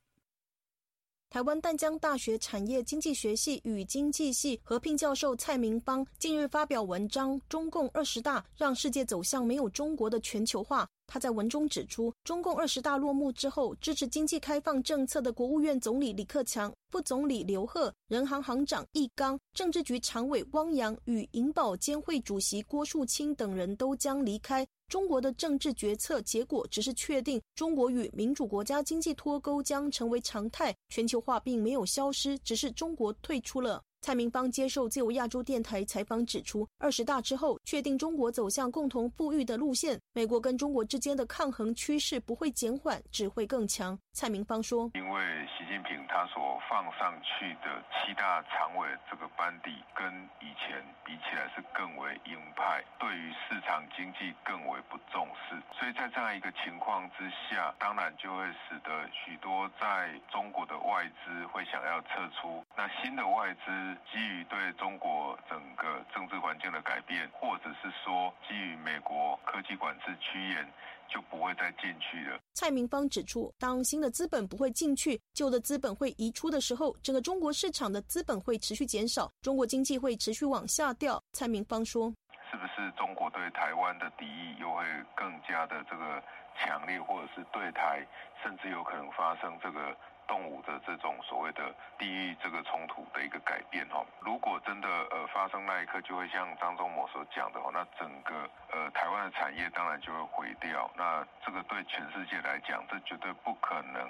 [1.30, 10.84] 台湾淡江大学产业经济学系与经济系合聘教授蔡明邦近日发表文章《中共二十大让世界走向没有中国的全球化》。
[11.08, 24.64] 他在文中指出，中共二十大落幕之后，支持经济开放政策的国务院总理李克强、副总理刘鹤、人行行长易纲、政治局常委汪洋与银保监会主席郭树清等人都将离开。
[24.88, 33.82] 中国的政治决策结果只是确定中国与民主国家经济脱钩将成为常态，全球化并没有消失，只是中国退出了。
[34.08, 43.98] 蔡明芳接受自由亚洲电台采访指出，二十大之后确定中国走向共同富裕的路线，美国跟中国之间的抗衡趋势不会减缓，只会更强。
[44.14, 50.08] 蔡明芳说：“因为习近平他所放上去的七大常委这个班底，跟
[50.40, 70.66] 以前比起来是更为鹰派，对于市场经济更为不重视，所以在这样一个情况之下，当然就会使得许多在中国的外资会想要撤出，那新的外资。”基于对中国整个政治环境的改变，或者是说基于美国科技管制趋严，
[71.08, 72.38] 就不会再进去了。
[72.54, 81.22] 蔡明芳指出，当新的资本不会进去，旧的资本会移出的时候，整个中国市场的资本会持续减少，中国经济会持续往下掉。
[81.32, 82.12] 蔡明芳说
[82.50, 84.84] ：“是不是中国对台湾的敌意又会
[85.14, 86.22] 更加的这个
[86.56, 88.06] 强烈，或者是对台
[88.42, 89.96] 甚至有可能发生这个？”
[90.28, 100.88] 动物的这种所谓的地域这个冲突的一个改变哈，如果真的呃发生那一刻，就会像张忠谋所讲的话，那整个呃台湾的产业当然就会毁掉。
[100.96, 104.06] 那这个对全世界来讲，这绝对不可能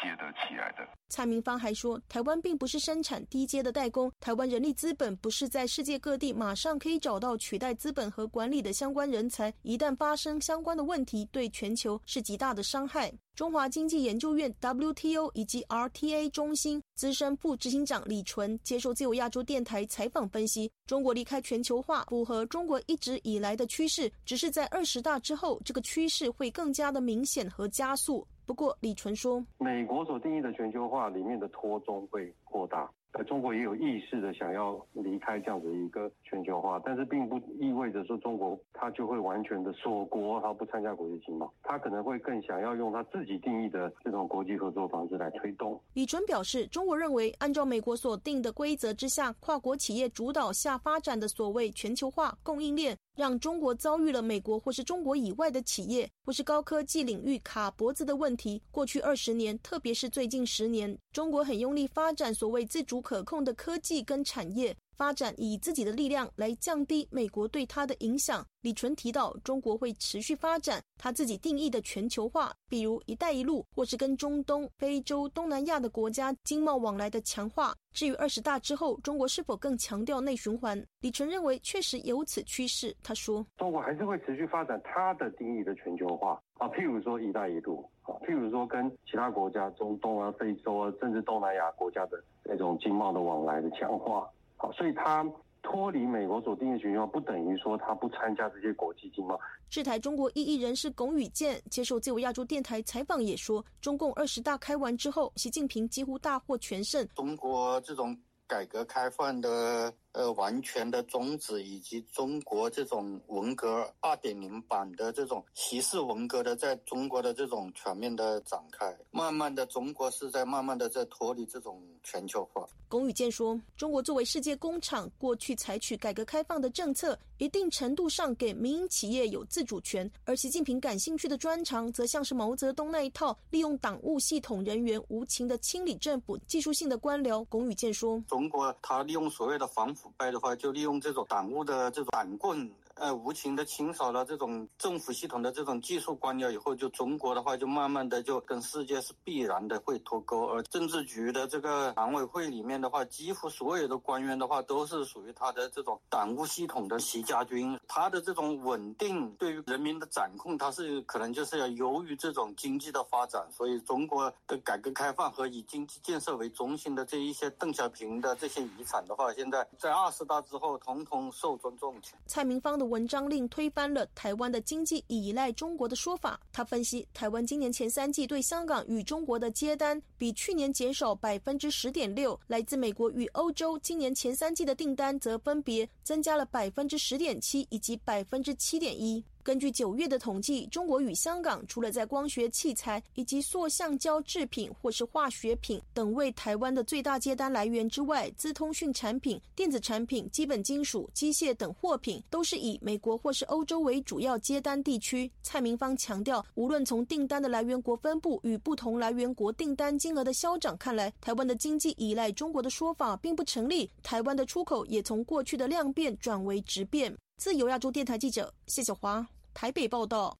[0.00, 0.86] 接得起来的。
[1.08, 13.12] 蔡明芳还说，台湾并不是生产低阶的代工，台湾人力资本不是在世界各地马上可以找到取代资本和管理的相关人才，一旦发生相关的问题，对全球是极大的伤害。
[13.36, 28.26] 中华经济研究院 WTO 以及 RTA 中心资深副执行长李纯接受自由亚洲电台采访分析，中国离开全球化符合中国一直以来的趋势，只是在二十大之后，这个趋势会更加的明显和加速。
[28.46, 32.90] 不过，李纯说，美国所定义的全球化里面的脱中会扩大。
[33.24, 45.80] 中国也有意识的想要离开这样的一个全球化，但是并不意味着说中国它就会完全的锁国，它不参加国际经贸，它可能会更想要用它自己定义的这种国际合作方式来推动。
[45.94, 52.96] 李纯表示，中国认为按照美国所定的规则之下，跨国企业主导下发展的所谓全球化供应链。
[53.16, 58.62] 让中国遭遇了美国或是中国以外的企业或是高科技领域卡脖子的问题。
[58.70, 64.76] 过去二十年，特别是最近十年，中国很用力发展所谓自主可控的科技跟产业。
[64.96, 68.44] 发展以自己的力量来降低美国对他的影响。
[68.62, 77.72] 李纯提到，中国会持续发展他自己定义的全球化，比如“一带一路”或是跟中东、非洲、东南亚的国家经贸往来的强化。
[77.92, 80.84] 至于二十大之后，中国是否更强调内循环？
[81.00, 82.94] 李纯认为确实有此趋势。
[83.02, 95.24] 他说：“中国还是会持续发展他的定义的全球化啊，譬如说‘一带一路’啊，譬如说跟其他国家，中东啊、非洲啊，甚至东南亚国家的那种经贸的往来的强化。”好，所以他
[95.62, 99.38] 脱离美国所定的全球化，不等于说他不参加这些国际经贸。
[99.68, 107.06] 制台中国异议人士龚宇健接受自由亚洲电台采访也说，中共二十大开完之后，习近平几乎大获全胜。
[107.14, 109.92] 中国这种改革开放的。
[110.16, 118.96] 呃完全的终止，以及中国这种文革二点零版的这种歧视文革的在中国的这种全面的展开。
[119.10, 122.66] 慢慢的，中国是在慢慢的在脱离这种全球化。
[122.88, 130.08] 龚宇健说：“中国作为世界工厂，过去采取改革开放的政策，一定程度上给民营企业有自主权。
[130.24, 150.46] 而习近平感兴趣的专长，则像是毛泽东那一套，利用党务系统人员无情的清理政府技术性的官僚。”龚宇健说：“中国他利用所谓的反腐败的话，就利用这种党务的这种板棍。”呃，无情的清扫了这种政府系统的这种技术官僚以后，就中国的话就慢慢的就跟世界是必然的会脱钩。
[150.46, 157.78] 而政治局的这个常委会里面的话，几乎所有的官员的话都是属于他的这种党务系统的习家军。
[157.86, 163.46] 他的这种稳定对于人民的掌控，他是可能就是要由于这种经济的发展。
[163.52, 171.94] 所以中国的改革开放和以经济建设为中心的这一些邓小平的这些遗产的话，现在在二十大之后，统统受尊重。
[172.26, 172.85] 蔡明芳的。
[172.86, 176.40] 文章令推翻了台湾的经济依赖中国的说法。
[176.52, 189.22] 他分析，台湾今年前三季对香港与中国的接单比去年减少百分之十点六，来自美国与欧洲今年前三季的订单则分别增加了百分之十点七以及百分之七点一。
[189.46, 205.30] 根据九月的统计，中国与香港除了在光学器材以及塑橡胶制品或是化学品等为台湾的最大接单来源之外，资通讯产品、电子产品、基本金属、机械等货品都是以美国或是欧洲为主要接单地区。
[205.44, 213.88] 蔡明芳强调，无论从订单的来源国分布与不同来源国订单金额的消长看来，台湾的经济依赖中国的说法并不成立。
[214.02, 217.16] 台湾的出口也从过去的量变转为质变。
[217.36, 219.24] 自由亚洲电台记者谢小华。
[219.56, 220.38] 台北报道。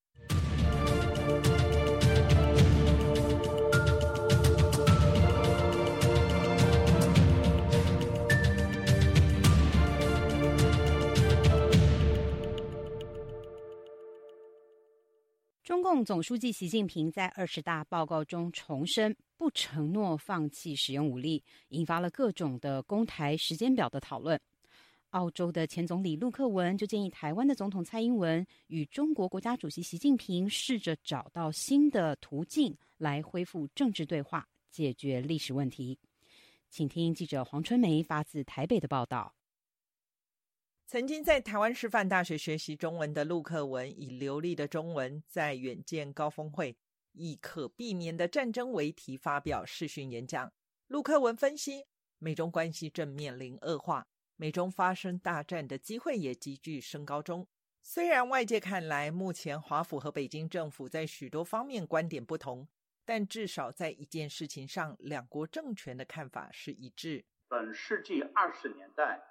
[15.64, 24.38] 中共总书记习近平在二十大报告中重申，不承诺放弃使用武力，引发了各种的攻台时间表的讨论。
[25.10, 35.98] 澳洲的前总理陆克文就建议台湾的总统蔡英文与中国国家主席习近平试着找到新的途径来恢复政治对话，解决历史问题。
[36.68, 39.34] 请听记者黄春梅发自台北的报道。
[40.86, 46.76] 曾经在台湾师范大学学习中文的陆克文，以流利的中文在远见高峰会
[47.12, 50.52] 以“可避免的战争”为题发表视讯演讲。
[50.88, 51.84] 陆克文分析，
[52.18, 54.06] 美中关系正面临恶化。
[54.36, 57.46] 美中发生大战的机会也急剧升高中。
[57.82, 62.68] 虽然外界看来，目前华府和北京政府在许多方面观点不同，
[63.04, 67.24] 但至少在一件事情上，两国政权的看法是一致。
[67.48, 69.22] 本世纪二十年代，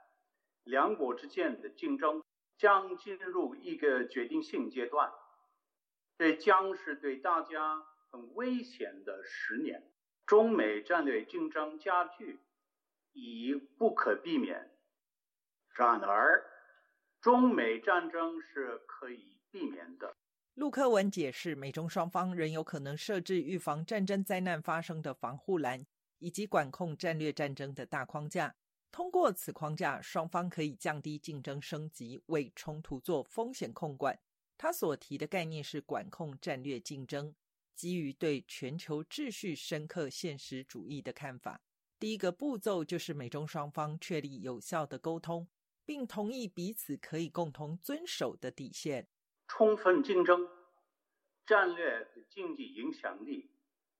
[0.63, 2.23] 两国之间的竞争
[2.57, 5.11] 将进入一个决定性阶段，
[6.17, 9.91] 这将是对大家很危险的十年。
[10.25, 12.39] 中美战略竞争加剧
[13.11, 14.71] 已不可避免。
[15.77, 16.43] 然而，
[17.21, 20.15] 中美战争是可以避免的。
[20.53, 25.85] 陆克文解释，美中双方仍有可能设置预防战争灾难发生的防护栏，
[26.19, 28.55] 以及管控战略战争的大框架。
[28.89, 34.17] 通过此框架，双方可以降低竞争升级，为冲突做风险控管。
[34.57, 37.35] 他所提的概念是管控战略竞争，
[37.75, 41.59] 基于对全球秩序深刻现实主义的看法。
[41.99, 45.45] 第一个步骤就是美中双方确立有效的沟通。
[45.85, 49.07] 并同意彼此可以共同遵守的底线。
[49.47, 50.49] 充分竞争，
[51.45, 53.51] 战略经济影响力，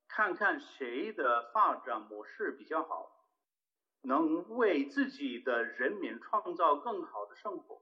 [0.08, 3.28] 看看谁的发展模式比较好，
[4.02, 7.82] 能为自己的人民创造更好的生活，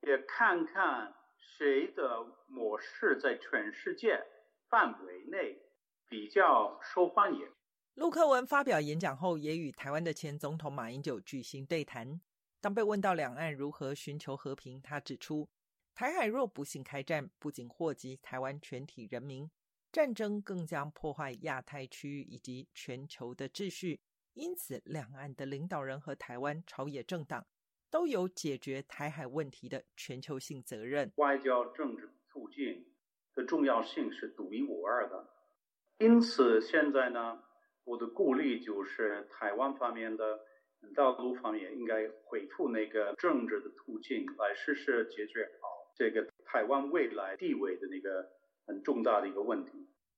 [0.00, 4.24] 也看看谁的模式在全世界
[4.68, 5.60] 范围内
[6.08, 7.48] 比较受欢迎。
[7.94, 12.20] 陆克文发表演讲后，也与台湾的前总统马英九举行对谈。
[12.62, 15.50] 当被问到两岸如何寻求和平，他指出，
[15.96, 19.50] 台海若不幸开战，不仅祸及台湾全体人民，
[19.90, 24.00] 战争更将破坏亚太区域以及全球的秩序。
[24.34, 27.44] 因此，两岸的领导人和台湾朝野政党
[27.90, 31.10] 都有解决台海问题的全球性责任。
[31.16, 32.94] 外交政治促进
[33.34, 35.28] 的重要性是独一无二的。
[35.98, 37.42] 因此，现在呢，
[37.82, 40.38] 我的顾虑就是台湾方面的。
[40.94, 48.28] 道路方面应该恢复那个政治的途径，来试试解决好这个台湾未来地位的那个
[48.66, 49.72] 很重大的一个问题。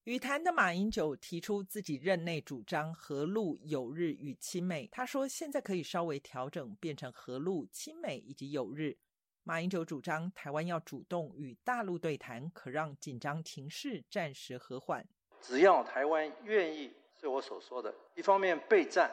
[0.04, 8.96] 语坛的马英九提出自己任内主张和陆友日与亲美，他说现在可以稍微调整，变成和陆亲美以及友日。
[9.44, 15.06] 马英九主张台湾要主动与大陆对谈，可让紧张情势暂时和缓。
[15.40, 19.10] 只要台湾愿意，是我所说的，一方面备战，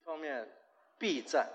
[0.00, 0.48] 一方面
[0.98, 1.48] 避战，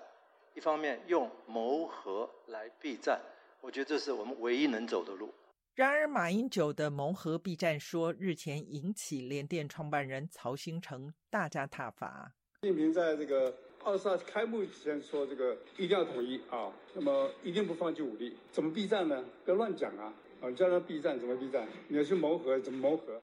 [0.54, 3.20] 一方面用谋和来避战，
[3.62, 5.34] 我觉得这是我们唯一能走的路。
[5.76, 12.34] 然而，马英九的谋和避战说日前引起联电创办人曹兴诚大加挞伐。
[12.62, 13.54] 习近平在这个。
[13.82, 19.24] 二十二开幕之前说这个一定要统一啊，那么一定不放弃武力，怎么避战呢？
[19.46, 20.14] 不要乱讲啊！
[20.42, 21.66] 啊，叫他避战怎么避战？
[21.88, 23.22] 你要去谋和怎么谋和？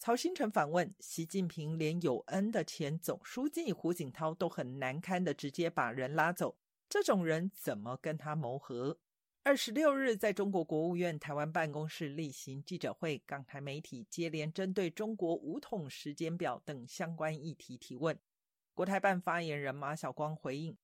[0.00, 6.56] 曹新成反问习近平，连有恩的前总书记胡锦涛都很难堪的直接把人拉走，
[6.88, 8.98] 这种人怎么跟他谋和？
[9.42, 18.18] 二十六日，在中国国务院台湾办公室例行记者会，港台媒体接连针对中国武统时间表等相关议题提问。
[18.72, 20.74] 国台办发言人马晓光回应：“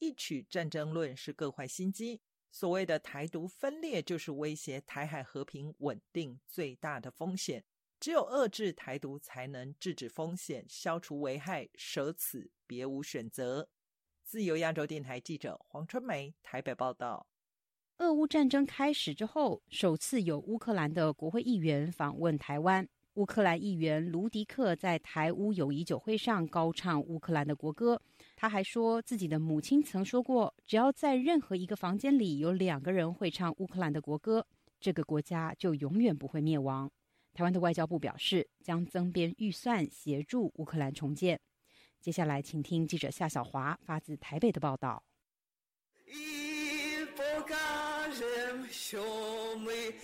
[0.00, 2.20] 一曲战争论是各怀心机，
[2.50, 7.64] 所谓的台独分裂就是威胁台海和平稳定最大的风险。
[7.98, 13.68] 只有遏制台独，才能制止风险，消除危害，舍此别无选择。”
[14.22, 17.26] 自由亚洲电台记者黄春梅台北报道。
[17.98, 22.86] 俄乌战争开始之后，首次有乌克兰的国会议员访问台湾。
[23.14, 27.98] 乌克兰议员卢迪克在台乌友谊酒会上高唱乌克兰的国歌。
[28.36, 34.46] 他还说，自己的母亲曾说过，只要在任何一个房间里有两个人会唱乌克兰的国歌，
[34.78, 36.90] 这个国家就永远不会灭亡。
[37.36, 41.38] 台湾的外交部表示，将增编预算协助乌克兰重建。
[42.00, 45.04] 接下来，请听记者夏小华发自台北的报道。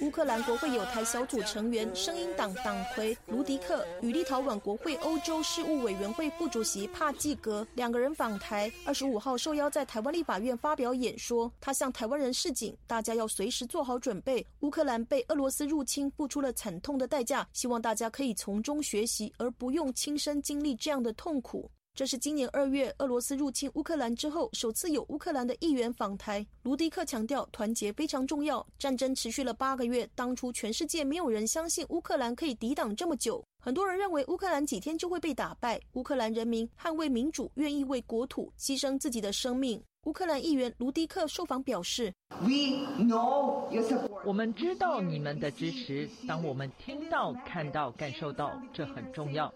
[0.00, 8.70] 乌克兰国会有台小组成员、声音党党魁卢迪克与立陶宛国会欧洲事务委员会副主席帕季格两个人访台。
[8.84, 14.44] 二十五号受邀在台湾立法院发表演说，他向台湾人示警，大家要随时做好准备。
[14.60, 21.70] 乌克兰被俄罗斯入侵，付出了惨痛的代价，希望大家可以从中学习，而不用亲身经历这样的痛苦。
[21.94, 26.44] 这是今年二月俄罗斯入侵乌克兰之后，首次有乌克兰的议员访台。
[26.62, 28.66] 卢迪克强调，团结非常重要。
[28.78, 33.44] 战争持续了八个月，当初全世界没有人相信乌克兰可以抵挡这么久。
[33.60, 35.78] 很多人认为乌克兰几天就会被打败。
[35.92, 39.80] 乌克兰人民捍卫民主，愿意为国土牺牲自己的生命。
[40.04, 44.22] 乌克兰议员卢迪克受访表示：“We know your support。
[44.24, 46.08] 我们知道你们的支持。
[46.26, 49.52] 当我们听到、看到、感受到，这很重要。”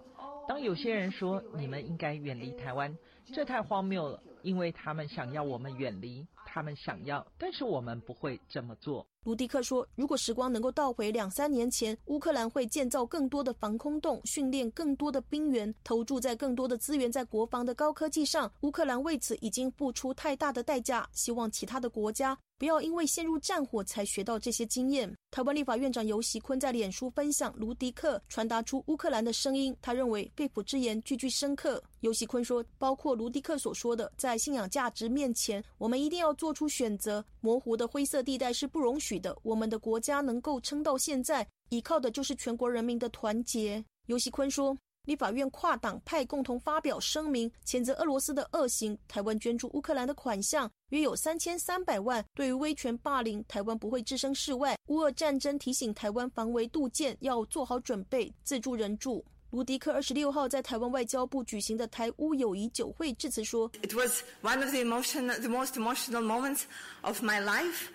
[0.49, 2.97] 当有些人说你们应该远离台湾，
[3.35, 9.07] 这太荒谬了，因为他们想要我们远离，他们想要，但是我们不会这么做。
[9.27, 18.49] 卢迪克说：“如果时光能够倒回两三年前，乌克兰会建造更多的防空洞，训练更多的兵员，投注在更多的资源在国防的高科技上。
[18.61, 25.14] 乌克兰为此已经付出太大的代价，希望其他的国家。”不要因为陷入战火才学到这些经验。
[25.31, 31.83] 台湾立法院长游锡坤在脸书分享卢迪克传达出乌克兰的声音，他认为肺腑之言句句深刻。
[32.01, 43.85] 游锡坤说，包括卢迪克所说的，在信仰价值面前，我们一定要做出选择，模糊的灰色地带是不容许我们的国家能够撑到现在，依靠的就是全国人民的团结。
[44.07, 44.77] 游锡坤说。
[45.07, 48.99] 立法院跨党派共同发表声明，谴责俄罗斯的恶行。
[49.07, 52.25] 台湾捐助乌克兰的款项约有三千三百万。
[52.35, 54.77] 对于威权霸凌，台湾不会置身事外。
[54.87, 59.25] 乌俄战争提醒台湾防微杜渐，要做好准备，自助人助。
[59.51, 66.63] 卢迪克二十六号在台湾外交部举行的台乌友谊酒会致辞说：“It was one of the emotional, the most emotional moments
[67.03, 67.89] of my life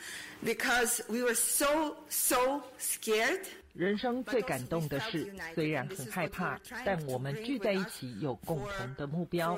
[0.44, 3.42] because we were so, so scared.”
[3.74, 9.58] 人生最感动的是，虽然很害怕，但我们聚在一起有共同的目标。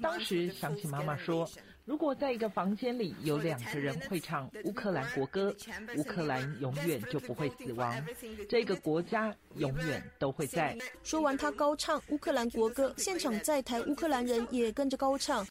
[0.00, 1.50] 当时想起妈妈说，
[1.90, 5.52] 如果在一个房间里有两个人会唱乌克兰国歌，
[5.96, 7.92] 乌克兰永远就不会死亡，
[8.48, 10.78] 这个国家永远都会在。
[11.02, 15.44] 说完，他高唱乌克兰国歌，现场在台乌克兰人也跟着高唱。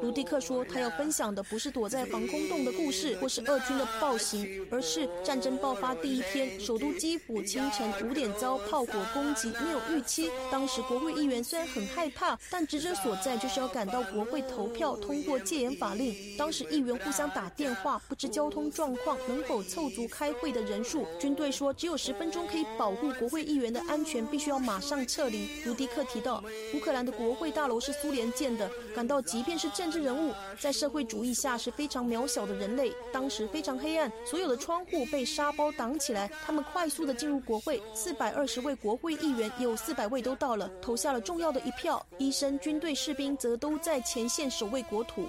[0.00, 26.42] 卢迪克说他要分享的不是躲在防空洞的故事或是俄军的暴行而是战争爆发第一天首都基辅清晨五点遭炮火攻击没有预期当时国会议员虽然很害怕但职责所在就是要赶到国会投票通过戒严法令当时议员互相打电话不知交通状况能否凑足开会的人数军队说只有十分钟可以保护国会议员的安全必须要马上撤离卢迪克提到
[26.78, 32.92] 乌克兰的国会大楼是苏联建的，感到即便是政治人物，在社会主义下是非常渺小的人类。
[33.12, 37.82] 当时非常黑暗，所有的窗户被沙包挡起来，他们快速的进入国会。
[37.92, 42.06] 四百二十位国会议员，有四百位都到了，投下了重要的一票。
[42.16, 45.26] 医生、军队、士兵则都在前线守卫国土。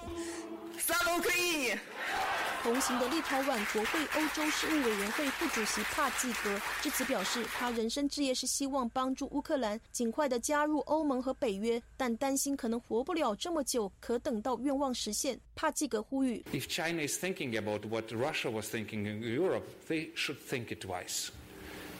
[2.62, 15.40] 同行的立陶宛国会欧洲事务委员会副主席帕季格至此表示，他人生志业是希望帮助乌克兰尽快的加入欧盟和北约，但担心可能活不了这么久，可等到愿望实现。
[15.56, 21.28] 帕季格呼吁：If China is thinking about what Russia was thinking in Europe, they should think it twice,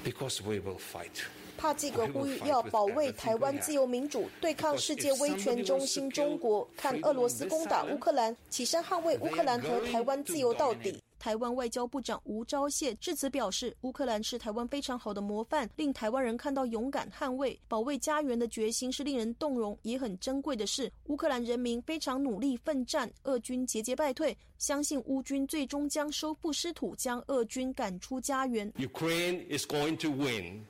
[0.05, 1.25] because we will fight.
[1.61, 6.67] 帕季格呼吁要保卫台湾自由民主，对抗世界威权中心中国。
[6.75, 10.99] 看俄罗斯攻打乌克兰，起身捍卫乌克兰和台湾自由到底。
[11.19, 20.91] 台湾外交部长吴钊燮致辞表示，乌克兰是台湾非常好的模范，令台湾人看到勇敢捍卫、保卫家园的决心是令人动容，也很珍贵的事。
[21.09, 28.73] 乌克兰人民非常努力奋战，俄军节节败退，相信乌军最终将收复失土，将俄军赶出家园。
[28.79, 30.65] Ukraine is going to win.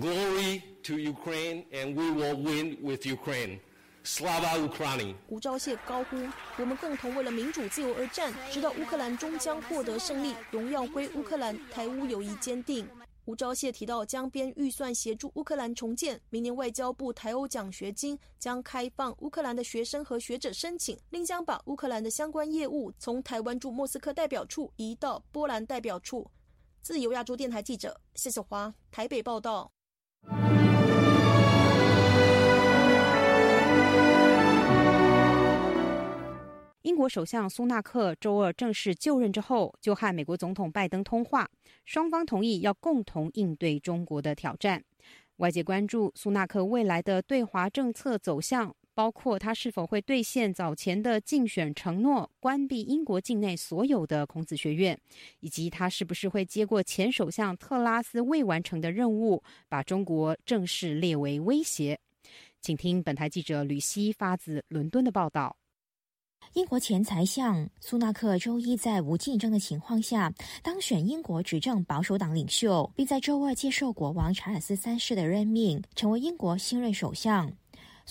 [0.00, 3.60] Glory to Ukraine, and we will win with Ukraine.
[4.02, 5.14] Slava Ukraini！
[5.28, 6.16] 吴钊燮高呼
[6.56, 12.88] ：“我们共同为了民主自由而战，直到乌克兰终将获得胜利，荣耀归乌克兰，台乌友谊坚定。”
[13.26, 16.18] 吴钊燮提到，将编预算协助乌克兰重建。
[16.30, 26.26] 明年外交部台欧奖学金将开放乌克兰的学生和学者申请，另将把乌克兰的相关业务从台湾驻莫斯科代表处移到波兰代表处。
[26.80, 29.70] 自由亚洲电台记者谢小华台北报道。
[36.82, 41.48] 英国首相苏纳克周二正式就任之后，就和美国总统拜登通话，
[41.84, 44.82] 双方同意要共同应对中国的挑战。
[45.36, 48.74] 外界关注苏纳克未来的对华政策走向。
[48.94, 54.98] 包括他是否会兑现早前的竞选承诺，关闭英国境内所有的孔子学院，
[55.40, 61.98] 以及他是不是会接过前首相特拉斯未完成的任务，把中国正式列为威胁。
[62.60, 65.56] 请听本台记者吕希发自伦敦的报道。
[66.54, 70.32] 英国前财相苏纳克周一在无竞争的情况下
[70.62, 77.52] 当选英国执政保守党领袖，并在周二接受国王查尔斯三世的任命，成为英国新任首相。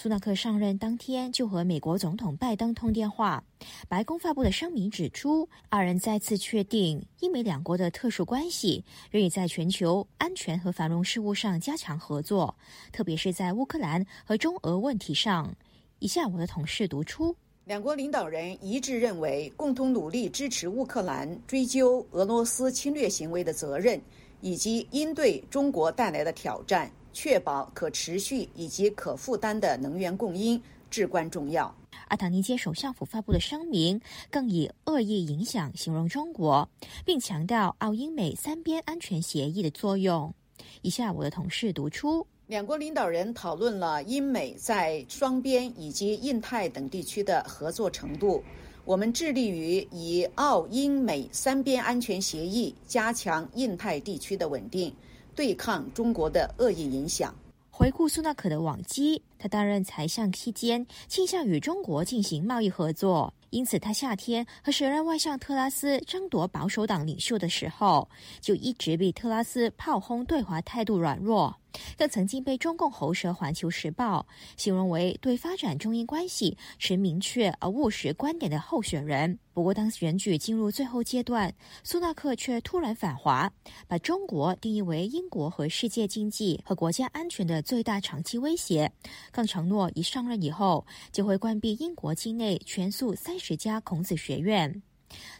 [0.01, 3.43] 苏纳克上任当天就和美国总统拜登通电话。
[3.89, 8.81] 白宫发布的声明指出，二人再次确定英美两国的特殊关系，
[9.11, 12.55] 愿意在全球安全和繁荣事务上加强合作，
[12.93, 15.53] 特别是在乌克兰和中俄问题上。
[15.99, 17.35] 以下我的同事读出：
[17.65, 24.01] 两国领导人一致认为，共同努力支持乌克兰追究俄罗斯侵略行为的责任，
[24.39, 26.89] 以及应对中国带来的挑战。
[27.21, 31.75] 确保可持续以及可负担的能源供应至关重要。
[32.07, 33.99] 阿塔尼接首相府发布的声明
[34.31, 36.65] 更以恶意影响形容中国，
[37.05, 40.33] 并强调澳英美三边安全协议的作用。
[40.81, 48.41] 以下我的同事读出：两国领导人讨论了英美在双边以及印太等地区的合作程度。
[48.85, 54.95] 我们致力于以澳英美三边安全协议加强印太地区的稳定。
[55.39, 57.33] 对抗中国的恶意影响。
[57.71, 68.09] 回顾苏纳克的往绩，他担任财相期间倾向与中国进行贸易合作，因此他夏天和时任外相特拉斯争夺保守党领袖的时候，
[68.41, 71.55] 就一直被特拉斯炮轰对华态度软弱。
[71.97, 74.25] 更曾经被中共喉舌《环球时报》
[74.61, 79.37] 形容为对发展中英关系持明确而务实观点的候选人。
[79.53, 81.53] 不过，当选举进入最后阶段，
[81.83, 83.51] 苏纳克却突然反华，
[83.87, 88.89] 把中国定义为英国和世界经济和国家安全的最大长期威胁，
[89.31, 94.81] 更承诺一上任以后就会关闭英国境内全数三十家孔子学院。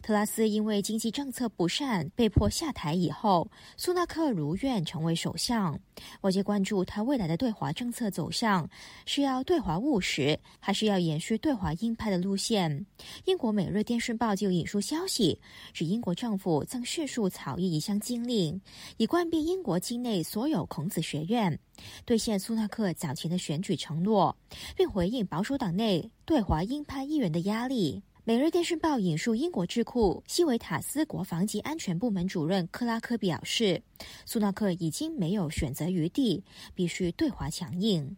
[0.02, 5.78] 特拉斯因为经济政策不善被迫下台以后，苏纳克如愿成为首相。
[6.22, 8.68] 外界关注他未来的对华政策走向，
[9.06, 12.86] 是要对华务实，还是要延续对华鹰派的路线？
[13.26, 15.38] 英国《每日电讯报》就引述消息，
[15.72, 18.60] 指英国政府曾迅速草拟一项禁令，
[18.96, 21.58] 以关闭英国境内所有孔子学院，
[22.04, 24.34] 兑现苏纳克早前的选举承诺，
[24.74, 28.02] 并回应保守党内对华鹰派议员的压力。
[28.22, 33.82] 《每日电讯报》引述英国智库西维塔斯国防及安全部门主任克拉克表示，
[34.26, 36.44] 苏纳克已经没有选择余地，
[36.74, 38.14] 必须对华强硬。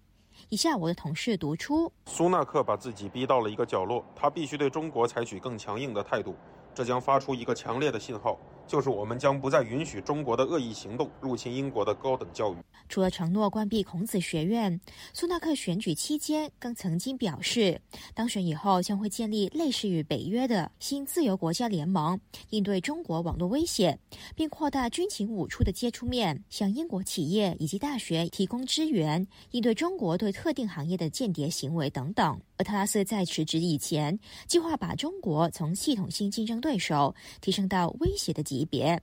[0.48, 6.34] 以下我的同事读出：苏纳克把自己逼到了一个角落，他必须对中国采取更强硬的态度，
[6.74, 8.36] 这将发出一个强烈的信号。
[8.72, 12.56] 就是我们将不再允许中国的恶意行动入侵英国的高等教育。
[12.88, 14.80] 除了承诺关闭孔子学院，
[15.12, 17.78] 苏纳克选举期间更曾经表示，
[18.14, 22.18] 当选以后将会建立类似于北约的新自由国家联盟，
[22.48, 23.98] 应对中国网络威胁，
[24.34, 32.40] 并扩大军情五处的接触面，向英国企业以及大学提供支援，应对中国对特定行业的间谍行为等等。
[32.56, 38.42] 而特拉斯在辞职以前，计划把中国从系统性竞争对手提升到威胁的。
[38.42, 39.00] 级别，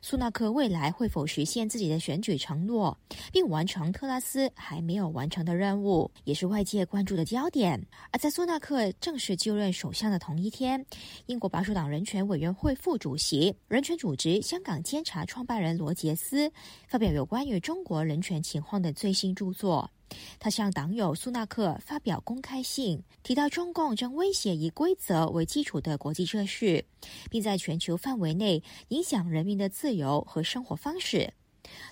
[0.00, 2.96] 苏纳克未来会否实现自己的选举承诺，
[3.32, 7.80] 并完成特拉斯还没有完成的任务，也是外界关注的焦点。
[8.10, 10.84] 而在苏纳克正式就任首相的同一天，
[11.26, 16.50] 英国保守党人权委员会副主席、人权组织香港监察创办人罗杰斯
[16.86, 19.90] 发表有关于中国人权情况的最新著作。
[20.38, 26.84] 他向党友苏纳克发表公开信，提到中共将威胁以规则为基础的国际秩序，
[27.30, 31.32] 并在全球范围内影响人民的自由和生活方式。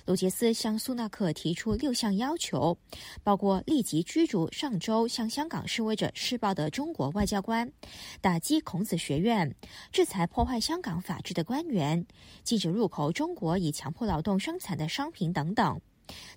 [0.07, 2.79] 罗杰斯向苏纳克提出六项要求，
[3.23, 7.71] 包括立即驱逐上周向香港示威者施暴的中国外交官，
[8.23, 9.55] 打击孔子学院，
[9.93, 12.07] 制裁破坏香港法治的官员，
[12.43, 15.79] 禁止入口中国以强迫劳动生产的商品等等。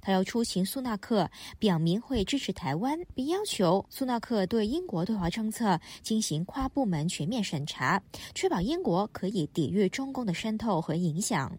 [0.02, 8.02] 他要出行苏纳克，表明会支持台湾，并要求苏纳克对英国对华政策进行跨部门全面审查，
[8.34, 11.58] 确保英国可以抵御中共的渗透和影响。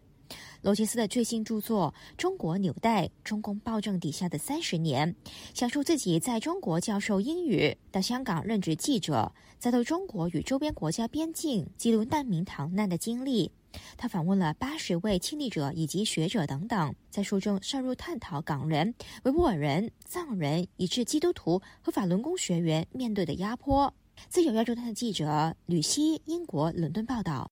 [0.62, 5.12] 罗杰斯的最新著作《中国纽带：中共暴政底下的三十年》，
[5.52, 13.50] 讲述自己在中国教授英语，到香港任职记者，再到中国与周边国家边境记录难民逃难的经历。
[13.96, 18.94] 他访问了八十位亲历者以及学者等等，在书中深入探讨港人、
[19.24, 23.92] 维吾尔人、藏人以至基督徒和法轮功学员面对的压迫。
[24.28, 27.50] 自由亚洲台的记者吕希，英国伦敦报道。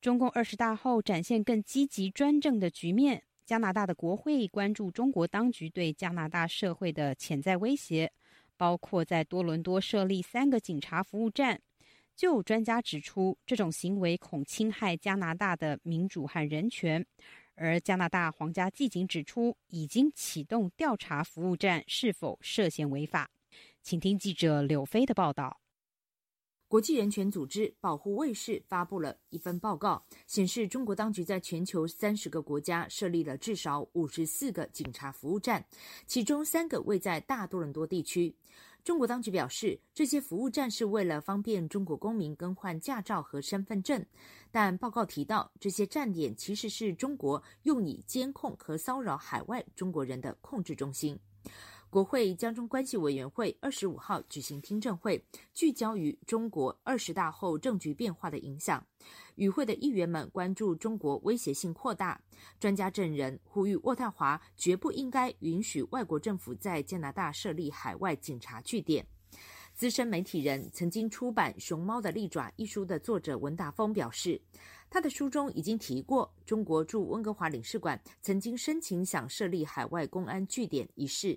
[0.00, 3.24] 中共二十大后展现更积极专政的局面。
[3.44, 8.12] 加拿大的国会关注中国当局对加拿大社会的潜在威胁，
[8.56, 11.60] 包括在多伦多设立三个警察服务站。
[12.16, 17.04] 就有专家指出，这种行为恐侵害加拿大的民主和人权。
[17.54, 23.30] 而加拿大皇家骑警指出，已经启动调查服务站是否涉嫌违法。
[23.82, 25.60] 请听记者柳飞的报道。
[26.68, 35.64] 国际人权组织保护卫士发布了一份报告，显示中国当局在全球三十个国家设立了至少五十四个警察服务站，
[36.06, 38.34] 其中三个位在大多伦多地区。
[38.86, 44.06] 中国当局表示，这些服务站是为了方便中国公民更换驾照和身份证，
[44.52, 51.18] 但报告提到，这些站点其实是中国用以监控和骚扰海外中国人的控制中心。
[51.96, 55.24] 国会江中关系委员会二十五号举行听证会，
[55.54, 58.86] 聚焦于中国二十大后政局变化的影响。
[59.36, 62.20] 与会的议员们关注中国威胁性扩大，
[62.60, 69.06] 专家证人呼吁渥太华绝不应该允许外国政府在加拿大设立海外警察据点。
[69.72, 74.38] 资深媒体人、曾经出版《熊猫的利爪》一书的作者文达峰表示。
[74.88, 81.36] 他的书中已经提过，中国驻温哥华领事馆曾经申请想设立海外公安据点一事，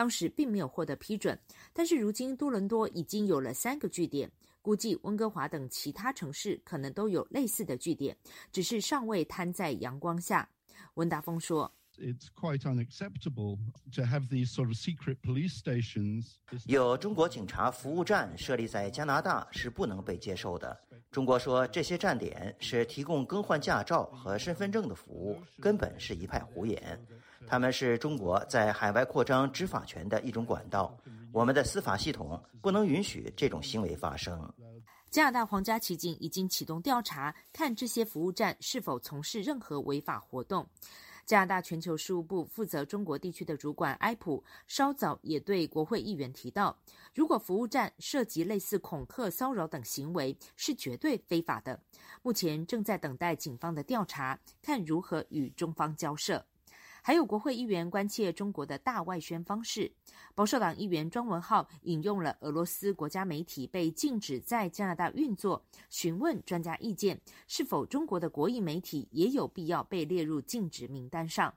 [0.00, 1.38] 当时并没有获得批准。
[1.74, 4.32] 但是如今多伦多已经有了三个据点，
[4.62, 8.16] 估计温哥华等其他城市可能都有类似的据点，
[8.50, 10.48] 只是尚未摊在阳光下。
[10.94, 11.70] 温达峰说。
[12.00, 13.58] it's quite unacceptable
[13.92, 16.36] to have these sort of secret police stations.
[16.64, 20.78] 有中国警察服务站设立在加拿大是不能被接受的。
[21.10, 26.98] 中国说这些站点是提供更换驾照和身份证的服务，根本是一派胡言。
[27.46, 30.96] 他们是中国在海外扩张执法权的一种管道。
[31.32, 34.52] 我们的司法系统不能允许这种行为发生。
[35.10, 40.66] 加拿大皇家骑警已经启动调查，看这些服务站是否从事任何违法活动。
[41.26, 46.76] 加拿大全球事务部负责中国地区的主管埃普稍早也对国会议员提到，
[47.14, 51.80] 如果服务站涉及类似恐吓、骚扰等行为，是绝对非法的。
[52.22, 56.44] 目前正在等待警方的调查，看如何与中方交涉。
[57.02, 59.92] 还有国会议员关切中国的大外宣方式。
[60.34, 71.54] 保守党议员庄文浩引用了俄罗斯国家媒体被禁止在加拿大运作，询问专家意见：是否中国的国营媒体也有必要被列入禁止名单上？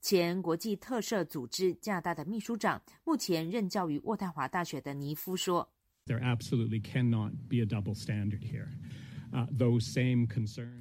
[0.00, 5.68] 前国际特赦组织加拿大的秘书长，目前任教于渥太华大学的尼夫说
[6.06, 8.68] ：“There absolutely cannot be a double standard here.”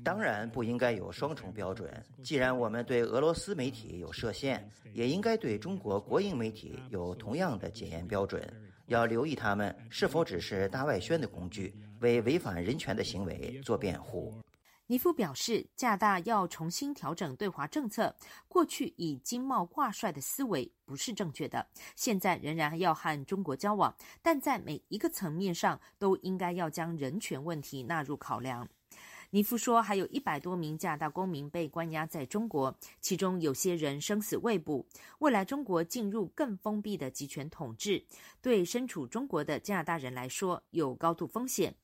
[0.04, 1.92] 当然不应该有双重标准。
[2.24, 8.42] 既然我们对俄罗斯媒体有设限，也应该对中国国营媒体有同样的检验标准。
[8.88, 14.32] 要留意他们是否只是大外宣的工具，为违反人权的行为做辩护。
[14.88, 18.16] 尼夫表示，加拿大要重新调整对华政策。
[18.48, 28.68] 过去以经贸挂帅的思维不是正确的，现在仍然要和中国交往，但在每一个层面上都应该要将人权问题纳入考量。
[29.32, 34.86] 尼夫说，还有一百多名加拿大公民被关押在中国，其中有些人生死未卜。
[35.18, 38.06] 未来中国进入更封闭的集权统治，
[38.40, 41.76] 对身处中国的加拿大人来说有高度风险。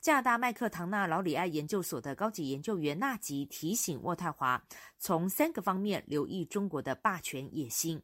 [0.00, 4.62] 加拿大麦克唐纳劳里埃研究所的高级研究员纳吉提醒渥太华，
[4.96, 8.00] 从三个方面留意中国的霸权野心。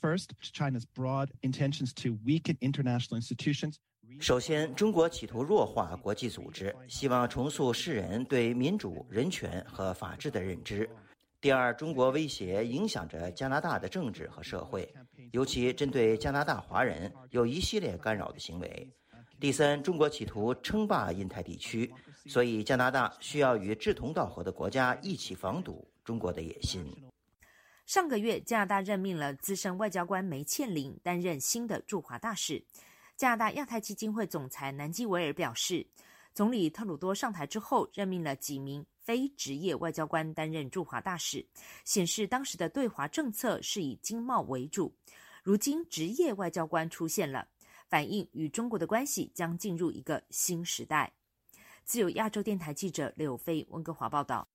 [0.00, 3.74] First, China's broad intentions to weaken international institutions.
[4.20, 10.88] 首先，中国企图弱化国际组织，希望重塑世人对民主、人权和法治的认知。
[11.40, 14.92] 第二，中国威胁影响着加拿大的政治和社会，
[15.32, 18.88] 尤其针对加拿大华人有一系列干扰的行为。
[19.40, 21.90] 第三，中国企图称霸印太地区，
[22.26, 26.84] 所以加拿大需要与志同道合的国家一起防堵中国的野心。
[27.86, 32.62] 上个月，加拿大任命了资深外交官梅倩玲担任新的驻华大使。
[33.16, 35.86] 加拿大亚太基金会总裁南基维尔表示，
[36.34, 41.46] 总理特鲁多上台之后，任命了几名非职业外交官担任驻华大使，
[41.86, 44.94] 显示当时的对华政策是以经贸为主。
[45.42, 47.48] 如今，职业外交官出现了。
[47.90, 51.12] 反映与中国的关系将进入一个新时代。
[51.84, 54.46] 自由亚洲电台记者柳飞温哥华报道。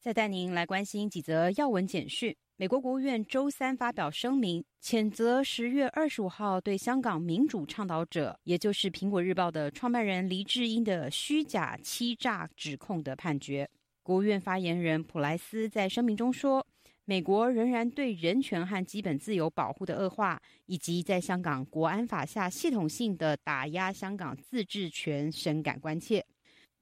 [0.00, 2.34] 再带您来关心几则要闻简讯。
[2.56, 13.68] 美国国务院周三发表声明，谴责十月二十五号对香港民主倡导者，也就是《苹果日报》的创办人黎智英的虚假欺诈指控的判决。
[14.02, 16.66] 国务院发言人普莱斯在声明中说。
[17.10, 26.24] 美国仍然对人权和基本自由保护的恶化，以及在香港国安法下系统性的打压香港自治权深感关切。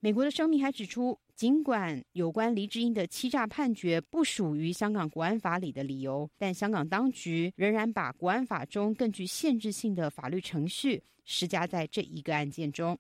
[0.01, 12.99] 美国的声明还指出，尽管有关黎智英的欺诈判决不属于香港国安法里的理由，但香港当局仍然把国安法中更具限制性的法律程序施加在这一个案件中。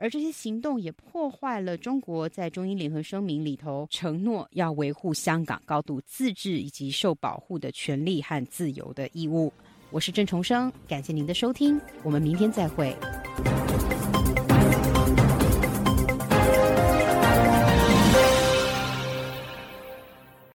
[0.00, 9.52] 而这些行动也破坏了中国在中英联合声明里头承诺要维护香港高度自治以及受保护的权利和自由的义务。
[9.90, 12.96] 我是郑重生，感谢您的收听，我们明天再会。